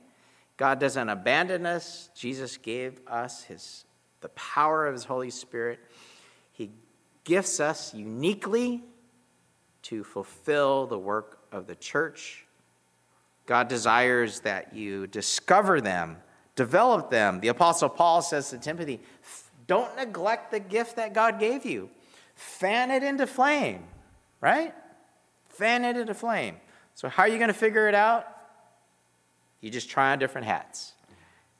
God 0.57 0.79
doesn't 0.79 1.07
abandon 1.07 1.65
us. 1.65 2.09
Jesus 2.15 2.57
gave 2.57 2.99
us 3.07 3.43
his, 3.43 3.85
the 4.19 4.29
power 4.29 4.85
of 4.85 4.93
His 4.93 5.05
Holy 5.05 5.29
Spirit. 5.29 5.79
He 6.51 6.71
gifts 7.23 7.61
us 7.61 7.93
uniquely 7.93 8.83
to 9.83 10.03
fulfill 10.03 10.87
the 10.87 10.97
work 10.97 11.39
of 11.51 11.67
the 11.67 11.75
church. 11.75 12.45
God 13.45 13.69
desires 13.69 14.41
that 14.41 14.75
you 14.75 15.07
discover 15.07 15.79
them, 15.79 16.17
develop 16.59 17.09
them. 17.09 17.39
The 17.39 17.47
Apostle 17.47 17.87
Paul 17.87 18.21
says 18.21 18.49
to 18.49 18.57
Timothy, 18.57 18.99
don't 19.65 19.95
neglect 19.95 20.51
the 20.51 20.59
gift 20.59 20.97
that 20.97 21.13
God 21.13 21.39
gave 21.39 21.65
you. 21.65 21.89
Fan 22.35 22.91
it 22.91 23.01
into 23.01 23.25
flame, 23.25 23.85
right? 24.41 24.73
Fan 25.47 25.85
it 25.85 25.95
into 25.95 26.13
flame. 26.13 26.57
So, 26.95 27.07
how 27.07 27.23
are 27.23 27.29
you 27.29 27.37
going 27.37 27.47
to 27.47 27.53
figure 27.53 27.87
it 27.87 27.95
out? 27.95 28.27
You 29.61 29.69
just 29.69 29.89
try 29.89 30.11
on 30.11 30.19
different 30.19 30.47
hats. 30.47 30.91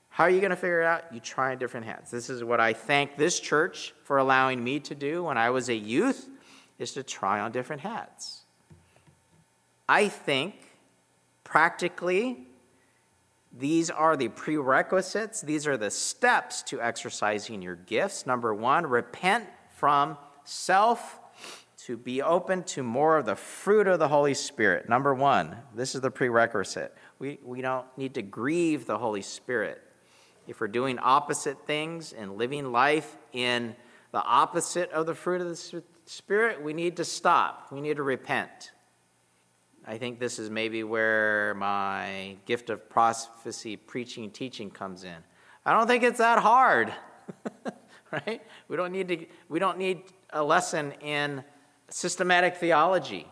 How 0.10 0.26
are 0.26 0.30
you 0.30 0.42
going 0.42 0.50
to 0.50 0.58
figure 0.58 0.82
it 0.82 0.86
out? 0.86 1.06
You 1.14 1.22
try 1.22 1.54
on 1.54 1.60
different 1.60 1.86
hats. 1.86 2.12
This 2.12 2.30
is 2.30 2.44
what 2.44 2.60
I 2.60 2.74
thank 2.74 3.16
this 3.16 3.40
church 3.40 3.94
for 4.04 4.18
allowing 4.18 4.62
me 4.62 4.82
to 4.82 4.96
do 4.96 5.24
when 5.24 5.38
I 5.38 5.50
was 5.50 5.70
a 5.70 5.76
youth, 5.76 6.28
is 6.78 6.92
to 6.94 7.04
try 7.04 7.40
on 7.40 7.54
different 7.54 7.84
hats. 7.84 8.42
I 9.88 10.10
think 10.10 10.56
practically 11.46 12.49
these 13.52 13.90
are 13.90 14.16
the 14.16 14.30
prerequisites, 14.30 15.42
these 15.42 15.66
are 15.66 15.78
the 15.78 15.90
steps 15.90 16.62
to 16.64 16.82
exercising 16.82 17.62
your 17.62 17.76
gifts. 17.76 18.26
Number 18.26 18.54
one, 18.54 18.86
repent 18.86 19.46
from 19.76 20.18
self 20.44 21.20
to 21.86 21.98
be 21.98 22.22
open 22.22 22.64
to 22.64 22.84
more 22.84 23.18
of 23.18 23.26
the 23.26 23.36
fruit 23.36 23.88
of 23.88 23.98
the 23.98 24.08
Holy 24.08 24.36
Spirit. 24.36 24.88
Number 24.88 25.14
one, 25.16 25.56
this 25.74 25.96
is 25.96 26.02
the 26.02 26.12
prerequisite. 26.12 26.96
We, 27.18 27.40
we 27.44 27.62
don't 27.62 27.86
need 27.98 28.14
to 28.16 28.22
grieve 28.22 28.86
the 28.86 28.98
Holy 28.98 29.24
Spirit. 29.24 29.82
If 30.48 30.60
we're 30.60 30.68
doing 30.68 31.00
opposite 31.00 31.66
things 31.66 32.14
and 32.14 32.38
living 32.38 32.72
life 32.72 33.18
in 33.34 33.76
the 34.12 34.22
opposite 34.24 34.92
of 34.92 35.06
the 35.06 35.16
fruit 35.16 35.42
of 35.42 35.48
the 35.48 35.84
Spirit, 36.06 36.62
we 36.62 36.74
need 36.74 36.98
to 36.98 37.06
stop. 37.06 37.72
We 37.72 37.82
need 37.82 37.98
to 37.98 38.04
repent. 38.04 38.72
I 39.90 39.98
think 39.98 40.20
this 40.20 40.38
is 40.38 40.52
maybe 40.52 40.84
where 40.84 41.56
my 41.56 42.36
gift 42.46 42.70
of 42.70 42.88
prophecy, 42.92 43.76
preaching, 43.76 44.30
teaching 44.30 44.70
comes 44.70 45.04
in. 45.04 45.16
I 45.66 45.74
don't 45.74 45.88
think 45.88 46.04
it's 46.04 46.20
that 46.20 46.38
hard, 46.38 46.94
right? 48.12 48.40
We 48.68 48.78
don't 48.78 48.92
need 48.92 49.08
to. 49.08 49.26
We 49.50 49.58
don't 49.58 49.80
need 49.80 50.04
a 50.30 50.44
lesson 50.44 50.92
in 51.02 51.44
systematic 51.90 52.58
theology. 52.58 53.28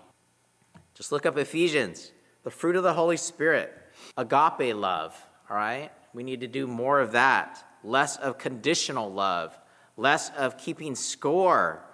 Just 0.95 1.11
look 1.11 1.27
up 1.27 1.37
Ephesians, 1.37 2.11
the 2.41 2.49
fruit 2.49 2.75
of 2.75 2.81
the 2.81 2.93
Holy 2.93 3.17
Spirit, 3.17 3.71
agape 4.17 4.75
love. 4.75 5.15
All 5.51 5.57
right, 5.57 5.91
we 6.15 6.23
need 6.23 6.41
to 6.41 6.47
do 6.47 6.65
more 6.65 6.99
of 6.99 7.11
that. 7.11 7.63
Less 7.83 8.17
of 8.17 8.39
conditional 8.39 9.13
love, 9.13 9.55
less 9.95 10.31
of 10.31 10.57
keeping 10.57 10.95
score 10.95 11.86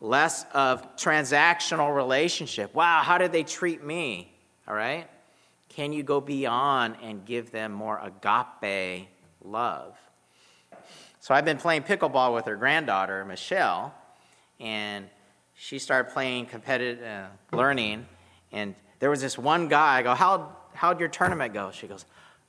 less 0.00 0.44
of 0.52 0.96
transactional 0.96 1.94
relationship. 1.94 2.74
Wow, 2.74 3.02
how 3.02 3.18
did 3.18 3.32
they 3.32 3.42
treat 3.42 3.82
me? 3.82 4.32
All 4.66 4.74
right? 4.74 5.08
Can 5.68 5.92
you 5.92 6.02
go 6.02 6.20
beyond 6.20 6.96
and 7.02 7.24
give 7.24 7.50
them 7.50 7.72
more 7.72 8.00
agape 8.00 9.08
love? 9.44 9.96
So 11.20 11.34
I've 11.34 11.44
been 11.44 11.58
playing 11.58 11.82
pickleball 11.82 12.34
with 12.34 12.46
her 12.46 12.56
granddaughter, 12.56 13.24
Michelle, 13.24 13.94
and 14.60 15.08
she 15.54 15.78
started 15.78 16.12
playing 16.12 16.46
competitive 16.46 17.04
uh, 17.04 17.56
learning. 17.56 18.06
And 18.52 18.74
there 19.00 19.10
was 19.10 19.20
this 19.20 19.36
one 19.36 19.68
guy. 19.68 19.98
I 19.98 20.02
go, 20.02 20.14
How, 20.14 20.56
how'd 20.74 21.00
your 21.00 21.08
tournament 21.08 21.52
go? 21.52 21.70
She 21.72 21.86
goes, 21.86 22.04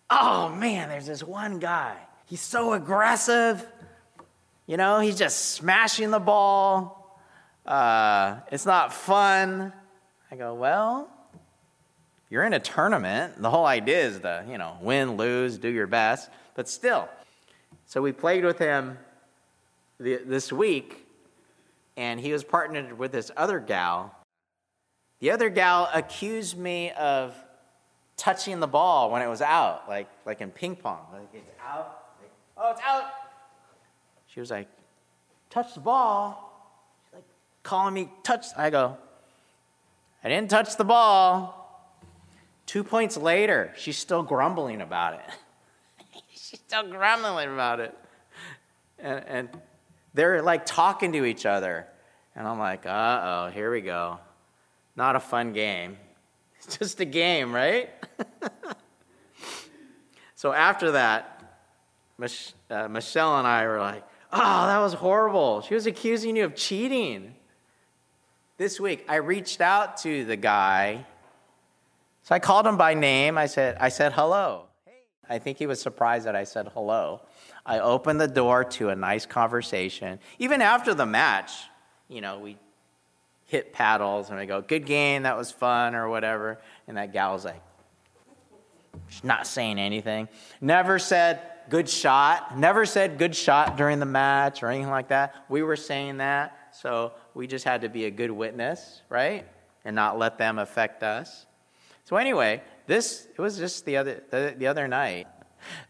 Oh 0.10 0.50
man, 0.50 0.89
there's 0.89 1.08
this 1.08 1.24
one 1.24 1.60
guy. 1.60 1.97
He's 2.26 2.41
so 2.41 2.74
aggressive. 2.74 3.66
You 4.68 4.78
know, 4.78 5.00
he's 5.00 5.18
just 5.18 5.54
smashing 5.54 6.12
the 6.12 6.20
ball 6.20 6.99
uh, 7.70 8.39
it's 8.51 8.65
not 8.65 8.91
fun. 8.91 9.72
I 10.32 10.36
go, 10.36 10.55
well, 10.55 11.07
you're 12.30 12.43
in 12.43 12.53
a 12.53 12.59
tournament. 12.59 13.39
The 13.39 13.49
whole 13.49 13.65
idea 13.65 14.05
is 14.05 14.20
to, 14.22 14.43
you 14.49 14.57
know, 14.57 14.78
win, 14.82 15.17
lose, 15.17 15.59
do 15.59 15.70
your 15.70 15.86
best. 15.86 16.32
But 16.55 16.67
still, 16.67 17.07
so 17.86 18.01
we 18.01 18.11
played 18.11 18.43
with 18.43 18.57
him 18.57 18.97
the, 19.99 20.17
this 20.26 20.51
week, 20.51 21.05
and 21.95 22.20
he 22.20 22.34
was 22.34 22.43
partnered 22.43 22.97
with 22.97 23.11
this 23.11 23.30
other 23.38 23.59
gal. 23.59 24.15
The 25.20 25.30
other 25.30 25.49
gal 25.49 25.89
accused 25.93 26.57
me 26.57 26.91
of 26.91 27.36
touching 28.17 28.59
the 28.59 28.67
ball 28.67 29.11
when 29.11 29.22
it 29.22 29.28
was 29.28 29.43
out, 29.43 29.88
like, 29.88 30.09
like 30.26 30.41
in 30.41 30.49
ping 30.49 30.76
pong. 30.76 31.05
Like, 31.13 31.30
it's 31.34 31.51
out. 31.63 32.15
Like, 32.20 32.32
oh, 32.57 32.72
it's 32.72 32.82
out. 32.84 33.11
She 34.26 34.39
was 34.39 34.49
like, 34.49 34.67
touch 35.51 35.76
the 35.76 35.82
ball 35.82 36.49
calling 37.64 37.93
me 37.93 38.10
touch. 38.24 38.47
I 38.57 38.70
go, 38.70 38.97
I 40.24 40.30
didn't 40.30 40.49
touch 40.49 40.78
the 40.78 40.84
ball. 40.84 41.55
Two 42.66 42.84
points 42.84 43.18
later, 43.18 43.74
she's 43.78 43.97
still 43.97 44.22
grumbling 44.22 44.82
about 44.82 45.16
it. 45.16 45.22
she's 46.34 46.60
still 46.60 46.88
grumbling 46.88 47.51
about 47.51 47.80
it. 47.80 47.97
And, 48.99 49.24
and 49.28 49.49
they're 50.14 50.41
like 50.41 50.66
talking 50.66 51.14
to 51.14 51.26
each 51.26 51.45
other. 51.45 51.88
And 52.36 52.47
I'm 52.47 52.60
like, 52.60 52.86
uh 52.86 53.22
oh, 53.24 53.51
here 53.51 53.72
we 53.72 53.82
go. 53.82 54.20
Not 54.95 55.16
a 55.16 55.20
fun 55.20 55.53
game. 55.53 55.97
It's 56.62 56.78
just 56.78 56.99
a 56.99 57.05
game, 57.05 57.55
right? 57.55 57.89
so 60.36 60.51
after 60.51 60.91
that, 60.91 61.41
Mich- 62.18 62.53
uh, 62.70 62.89
Michelle 62.89 63.39
and 63.39 63.47
I 63.47 63.66
were 63.66 63.80
like, 63.80 64.03
oh, 64.34 64.68
that 64.68 64.80
was 64.80 64.93
horrible. 64.93 65.62
She 65.62 65.74
was 65.74 65.88
accusing 65.88 66.36
you 66.36 66.43
of 66.43 66.55
cheating. 66.55 67.34
This 68.60 68.78
week, 68.78 69.05
I 69.07 69.16
reached 69.16 69.62
out 69.62 69.95
to 69.99 70.26
the 70.26 70.36
guy. 70.36 71.05
So 72.24 72.36
I 72.36 72.39
called 72.39 72.68
him 72.68 72.76
by 72.76 72.93
name. 72.93 73.38
I 73.38 73.45
said, 73.45 73.78
I 73.80 73.88
said 73.88 74.12
hello. 74.12 74.66
I 75.30 75.39
think 75.39 75.57
he 75.57 75.66
was 75.66 75.82
surprised 75.82 76.26
that 76.26 76.36
I 76.36 76.43
said 76.43 76.68
hello. 76.74 77.22
I 77.66 77.80
opened 77.80 78.20
the 78.20 78.28
door 78.28 78.66
to 78.66 78.89
a 78.89 78.95
nice 78.97 79.26
conversation. 79.26 80.20
Even 80.39 80.62
after 80.62 80.93
the 80.93 81.05
match, 81.05 81.53
you 82.10 82.20
know, 82.20 82.39
we 82.39 82.57
hit 83.45 83.72
paddles 83.72 84.30
and 84.30 84.38
we 84.38 84.45
go, 84.45 84.60
good 84.60 84.86
game, 84.86 85.24
that 85.24 85.38
was 85.38 85.51
fun, 85.51 85.95
or 85.95 86.10
whatever. 86.10 86.60
And 86.89 86.97
that 86.97 87.14
gal 87.14 87.32
was 87.32 87.45
like, 87.45 87.62
she's 89.07 89.24
not 89.24 89.47
saying 89.47 89.80
anything. 89.80 90.28
Never 90.60 90.99
said, 90.99 91.39
good 91.70 91.88
shot. 91.88 92.57
Never 92.57 92.86
said 92.86 93.20
good 93.20 93.38
shot 93.38 93.78
during 93.78 94.01
the 94.01 94.05
match 94.05 94.64
or 94.64 94.68
anything 94.68 94.89
like 94.89 95.07
that. 95.07 95.34
We 95.47 95.64
were 95.64 95.78
saying 95.78 96.18
that. 96.18 96.57
So 96.74 97.14
we 97.39 97.47
just 97.47 97.63
had 97.63 97.83
to 97.83 97.89
be 97.89 98.03
a 98.03 98.11
good 98.11 98.31
witness, 98.31 99.01
right? 99.07 99.47
And 99.85 99.95
not 99.95 100.19
let 100.19 100.37
them 100.37 100.59
affect 100.59 101.03
us. 101.03 101.45
So 102.03 102.17
anyway, 102.17 102.61
this 102.85 103.29
it 103.33 103.39
was 103.39 103.57
just 103.57 103.85
the 103.85 103.95
other 103.95 104.21
the, 104.29 104.55
the 104.57 104.67
other 104.67 104.89
night 104.89 105.27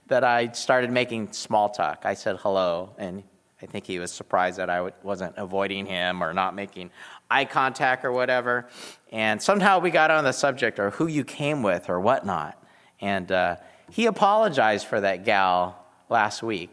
that 0.08 0.24
I 0.24 0.52
started 0.52 0.92
making 0.92 1.32
small 1.32 1.70
talk. 1.70 2.02
I 2.04 2.14
said 2.14 2.38
hello, 2.42 2.94
and 3.00 3.24
I 3.64 3.66
think 3.66 3.88
he 3.88 3.98
was 3.98 4.12
surprised 4.12 4.60
that 4.60 4.70
I 4.70 4.92
wasn't 5.02 5.34
avoiding 5.38 5.88
him 5.88 6.24
or 6.24 6.36
not 6.36 6.54
making 6.54 6.92
eye 7.32 7.46
contact 7.46 8.06
or 8.06 8.12
whatever. 8.12 8.68
And 9.12 9.42
somehow 9.42 9.80
we 9.80 9.90
got 9.90 10.12
on 10.12 10.26
the 10.26 10.34
subject 10.34 10.78
or 10.78 10.92
who 10.92 11.08
you 11.08 11.24
came 11.24 11.64
with 11.64 11.90
or 11.90 12.00
whatnot. 12.00 12.64
And 13.02 13.32
uh, 13.32 13.56
he 13.90 14.06
apologized 14.06 14.86
for 14.86 15.02
that 15.02 15.26
gal 15.26 15.84
last 16.10 16.44
week. 16.44 16.70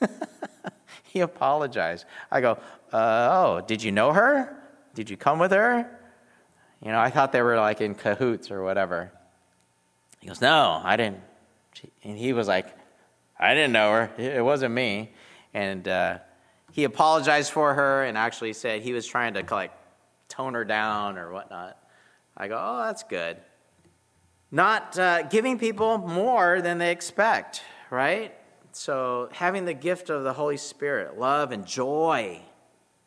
he 1.02 1.18
apologized. 1.18 2.04
I 2.30 2.40
go, 2.40 2.58
uh, 2.92 3.28
oh, 3.30 3.64
did 3.66 3.82
you 3.82 3.92
know 3.92 4.12
her? 4.12 4.56
Did 4.94 5.10
you 5.10 5.16
come 5.16 5.38
with 5.38 5.52
her? 5.52 5.98
You 6.82 6.92
know, 6.92 6.98
I 6.98 7.10
thought 7.10 7.32
they 7.32 7.42
were 7.42 7.56
like 7.56 7.80
in 7.80 7.94
cahoots 7.94 8.50
or 8.50 8.62
whatever. 8.62 9.12
He 10.20 10.28
goes, 10.28 10.40
no, 10.40 10.80
I 10.82 10.96
didn't. 10.96 11.20
And 12.02 12.18
he 12.18 12.32
was 12.32 12.48
like, 12.48 12.66
I 13.38 13.54
didn't 13.54 13.72
know 13.72 13.92
her. 13.92 14.10
It 14.18 14.44
wasn't 14.44 14.74
me. 14.74 15.12
And 15.54 15.86
uh, 15.86 16.18
he 16.72 16.84
apologized 16.84 17.52
for 17.52 17.74
her 17.74 18.04
and 18.04 18.18
actually 18.18 18.52
said 18.52 18.82
he 18.82 18.92
was 18.92 19.06
trying 19.06 19.34
to 19.34 19.44
like 19.50 19.72
tone 20.28 20.54
her 20.54 20.64
down 20.64 21.18
or 21.18 21.32
whatnot. 21.32 21.76
I 22.36 22.48
go, 22.48 22.58
oh, 22.58 22.84
that's 22.84 23.02
good. 23.02 23.36
Not 24.50 24.98
uh, 24.98 25.22
giving 25.24 25.58
people 25.58 25.98
more 25.98 26.60
than 26.60 26.78
they 26.78 26.90
expect, 26.90 27.62
right? 27.90 28.34
So 28.72 29.28
having 29.32 29.64
the 29.64 29.74
gift 29.74 30.10
of 30.10 30.24
the 30.24 30.32
Holy 30.32 30.56
Spirit, 30.56 31.18
love 31.18 31.52
and 31.52 31.66
joy, 31.66 32.40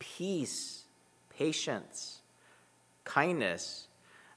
peace, 0.03 0.83
patience, 1.29 2.21
kindness. 3.05 3.87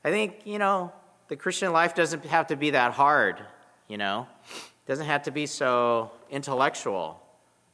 I 0.05 0.11
think, 0.11 0.43
you 0.45 0.59
know, 0.59 0.93
the 1.29 1.37
Christian 1.37 1.73
life 1.73 1.95
doesn't 1.95 2.25
have 2.27 2.47
to 2.49 2.57
be 2.57 2.71
that 2.71 2.93
hard, 2.93 3.41
you 3.89 3.99
know, 3.99 4.29
it 4.49 4.89
doesn't 4.89 5.07
have 5.07 5.25
to 5.25 5.33
be 5.33 5.47
so 5.47 6.13
intellectual. 6.31 7.21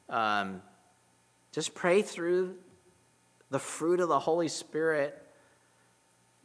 Um, 0.09 0.62
just 1.53 1.74
pray 1.74 2.01
through 2.01 2.55
the 3.51 3.59
fruit 3.59 4.01
of 4.01 4.09
the 4.09 4.18
Holy 4.18 4.49
Spirit 4.49 5.22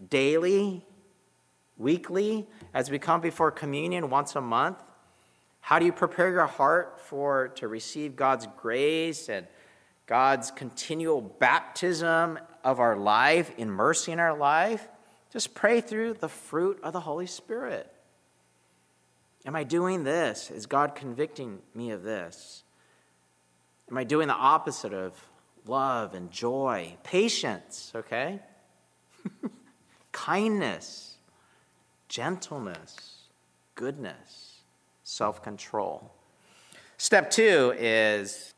daily, 0.09 0.85
weekly, 1.77 2.45
as 2.73 2.91
we 2.91 2.99
come 2.99 3.21
before 3.21 3.51
communion 3.51 4.09
once 4.09 4.35
a 4.35 4.41
month. 4.41 4.83
How 5.61 5.79
do 5.79 5.85
you 5.85 5.93
prepare 5.93 6.29
your 6.29 6.45
heart 6.45 6.99
for 6.99 7.49
to 7.55 7.67
receive 7.67 8.15
God's 8.17 8.47
grace 8.57 9.29
and 9.29 9.47
God's 10.07 10.51
continual 10.51 11.21
baptism 11.21 12.39
of 12.63 12.79
our 12.79 12.95
life, 12.95 13.51
in 13.57 13.69
mercy 13.69 14.13
in 14.13 14.19
our 14.19 14.35
life, 14.35 14.87
just 15.31 15.53
pray 15.53 15.81
through 15.81 16.13
the 16.13 16.29
fruit 16.29 16.79
of 16.81 16.93
the 16.93 17.01
Holy 17.01 17.27
Spirit. 17.27 17.91
Am 19.45 19.55
I 19.55 19.63
doing 19.63 20.03
this? 20.03 20.49
Is 20.49 20.65
God 20.65 20.95
convicting 20.95 21.59
me 21.75 21.91
of 21.91 22.03
this? 22.03 22.63
Am 23.91 23.97
I 23.97 24.05
doing 24.05 24.27
the 24.27 24.33
opposite 24.33 24.93
of 24.93 25.13
love 25.65 26.13
and 26.13 26.31
joy, 26.31 26.95
patience, 27.03 27.91
okay? 27.93 28.39
Kindness, 30.11 31.15
gentleness, 32.07 33.23
goodness, 33.75 34.61
self 35.03 35.43
control. 35.43 36.11
Step 36.97 37.29
two 37.29 37.73
is 37.77 38.53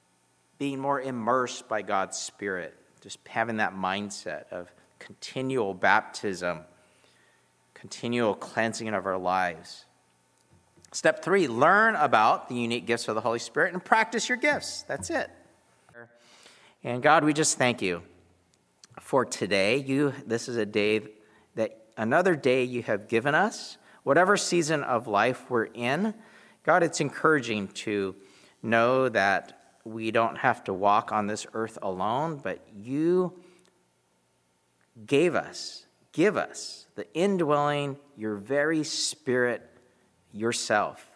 being 0.60 0.78
more 0.78 1.02
immersed 1.02 1.68
by 1.68 1.82
God's 1.82 2.18
Spirit, 2.18 2.76
just 3.02 3.18
having 3.28 3.58
that 3.58 3.74
mindset 3.74 4.44
of 4.52 4.72
continual 5.00 5.74
baptism, 5.74 6.60
continual 7.74 8.36
cleansing 8.36 8.90
of 8.90 9.06
our 9.06 9.18
lives. 9.18 9.86
Step 10.92 11.24
three, 11.24 11.48
learn 11.48 11.96
about 11.96 12.50
the 12.50 12.56
unique 12.56 12.86
gifts 12.86 13.08
of 13.08 13.16
the 13.16 13.22
Holy 13.22 13.40
Spirit 13.40 13.74
and 13.74 13.84
practice 13.84 14.28
your 14.28 14.38
gifts. 14.38 14.84
That's 14.84 15.10
it. 15.10 15.30
And 16.84 17.02
God, 17.02 17.24
we 17.24 17.34
just 17.34 17.58
thank 17.58 17.82
you 17.82 18.04
for 19.02 19.26
today. 19.26 19.78
You, 19.78 20.14
this 20.26 20.50
is 20.50 20.58
a 20.58 20.66
day 20.66 21.02
that 21.56 21.78
another 21.98 22.36
day 22.36 22.64
you 22.64 22.84
have 22.84 23.08
given 23.08 23.36
us. 23.36 23.78
Whatever 24.04 24.38
season 24.38 24.84
of 24.84 25.08
life 25.08 25.50
we're 25.50 25.66
in, 25.66 26.14
God, 26.64 26.84
it's 26.84 27.02
encouraging 27.02 27.68
to 27.70 28.16
know 28.64 29.10
that 29.10 29.59
we 29.94 30.12
don't 30.12 30.38
have 30.38 30.64
to 30.66 30.74
walk 30.74 31.12
on 31.12 31.28
this 31.28 31.46
earth 31.54 31.78
alone, 31.82 32.40
but 32.42 32.60
you 32.76 33.34
gave 35.06 35.36
us, 35.36 35.86
give 36.12 36.38
us 36.38 36.88
the 36.96 37.12
indwelling, 37.14 37.98
your 38.18 38.36
very 38.36 38.84
spirit 38.84 39.70
yourself. 40.34 41.10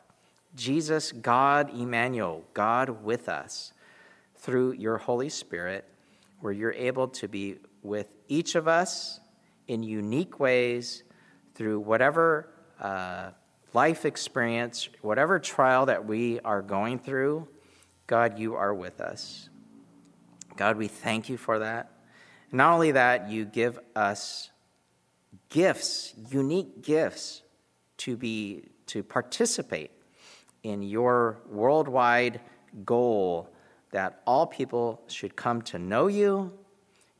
Jesus, 0.55 1.11
God 1.11 1.71
Emmanuel, 1.77 2.43
God 2.53 3.03
with 3.03 3.27
us 3.27 3.73
through 4.35 4.73
your 4.73 4.97
Holy 4.97 5.29
Spirit, 5.29 5.87
where 6.41 6.53
you're 6.53 6.73
able 6.73 7.07
to 7.07 7.27
be 7.27 7.57
with 7.81 8.07
each 8.27 8.55
of 8.55 8.67
us 8.67 9.19
in 9.67 9.83
unique 9.83 10.39
ways 10.39 11.03
through 11.55 11.79
whatever 11.79 12.49
uh, 12.79 13.29
life 13.73 14.05
experience, 14.05 14.89
whatever 15.01 15.39
trial 15.39 15.85
that 15.85 16.05
we 16.05 16.39
are 16.41 16.61
going 16.61 16.99
through. 16.99 17.47
God, 18.07 18.39
you 18.39 18.55
are 18.55 18.73
with 18.73 19.01
us. 19.01 19.49
God, 20.55 20.77
we 20.77 20.87
thank 20.87 21.29
you 21.29 21.37
for 21.37 21.59
that. 21.59 21.91
Not 22.51 22.73
only 22.73 22.91
that, 22.91 23.29
you 23.29 23.45
give 23.45 23.79
us 23.95 24.51
gifts, 25.49 26.13
unique 26.29 26.83
gifts 26.83 27.41
to 27.97 28.15
be 28.15 28.69
to 28.87 29.01
participate 29.01 29.91
in 30.61 30.81
your 30.83 31.39
worldwide 31.49 32.41
goal 32.85 33.49
that 33.91 34.21
all 34.25 34.45
people 34.45 35.01
should 35.07 35.35
come 35.35 35.61
to 35.61 35.79
know 35.79 36.07
you, 36.07 36.51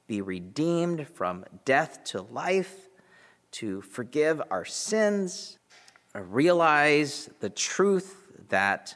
be 0.07 0.21
redeemed 0.21 1.07
from 1.07 1.45
death 1.65 2.03
to 2.03 2.21
life, 2.21 2.89
to 3.51 3.81
forgive 3.81 4.41
our 4.49 4.65
sins, 4.65 5.57
realize 6.13 7.29
the 7.39 7.49
truth 7.49 8.31
that 8.49 8.95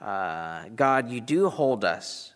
uh, 0.00 0.64
God, 0.74 1.10
you 1.10 1.20
do 1.20 1.48
hold 1.48 1.84
us 1.84 2.34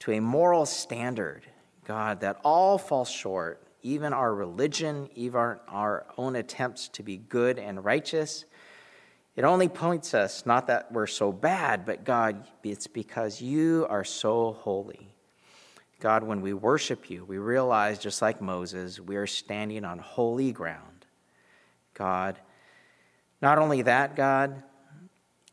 to 0.00 0.12
a 0.12 0.20
moral 0.20 0.66
standard 0.66 1.44
God, 1.88 2.20
that 2.20 2.38
all 2.44 2.76
fall 2.76 3.06
short, 3.06 3.62
even 3.82 4.12
our 4.12 4.34
religion, 4.34 5.08
even 5.14 5.56
our 5.68 6.04
own 6.18 6.36
attempts 6.36 6.88
to 6.88 7.02
be 7.02 7.16
good 7.16 7.58
and 7.58 7.82
righteous. 7.82 8.44
It 9.36 9.44
only 9.44 9.68
points 9.68 10.12
us, 10.12 10.44
not 10.44 10.66
that 10.66 10.92
we're 10.92 11.06
so 11.06 11.32
bad, 11.32 11.86
but 11.86 12.04
God, 12.04 12.46
it's 12.62 12.86
because 12.86 13.40
you 13.40 13.86
are 13.88 14.04
so 14.04 14.52
holy. 14.52 15.08
God, 15.98 16.24
when 16.24 16.42
we 16.42 16.52
worship 16.52 17.08
you, 17.08 17.24
we 17.24 17.38
realize, 17.38 17.98
just 17.98 18.20
like 18.20 18.42
Moses, 18.42 19.00
we 19.00 19.16
are 19.16 19.26
standing 19.26 19.86
on 19.86 19.98
holy 19.98 20.52
ground. 20.52 21.06
God, 21.94 22.38
not 23.40 23.56
only 23.56 23.80
that, 23.82 24.14
God, 24.14 24.62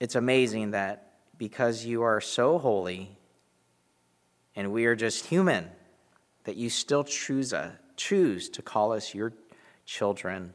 it's 0.01 0.15
amazing 0.15 0.71
that 0.71 1.04
because 1.37 1.85
you 1.85 2.03
are 2.03 2.21
so 2.21 2.57
holy 2.57 3.17
and 4.55 4.71
we 4.71 4.85
are 4.85 4.95
just 4.95 5.25
human, 5.25 5.69
that 6.45 6.55
you 6.55 6.69
still 6.69 7.03
choose, 7.03 7.51
a, 7.51 7.77
choose 7.97 8.49
to 8.49 8.61
call 8.61 8.93
us 8.93 9.13
your 9.13 9.33
children 9.85 10.53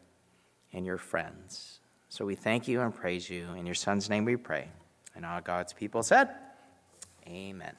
and 0.73 0.87
your 0.87 0.97
friends. 0.97 1.81
So 2.09 2.25
we 2.25 2.35
thank 2.35 2.67
you 2.67 2.81
and 2.81 2.95
praise 2.95 3.29
you. 3.29 3.49
In 3.57 3.67
your 3.67 3.75
Son's 3.75 4.09
name 4.09 4.25
we 4.25 4.37
pray. 4.37 4.69
And 5.15 5.27
all 5.27 5.41
God's 5.41 5.73
people 5.73 6.03
said, 6.03 6.31
Amen. 7.27 7.75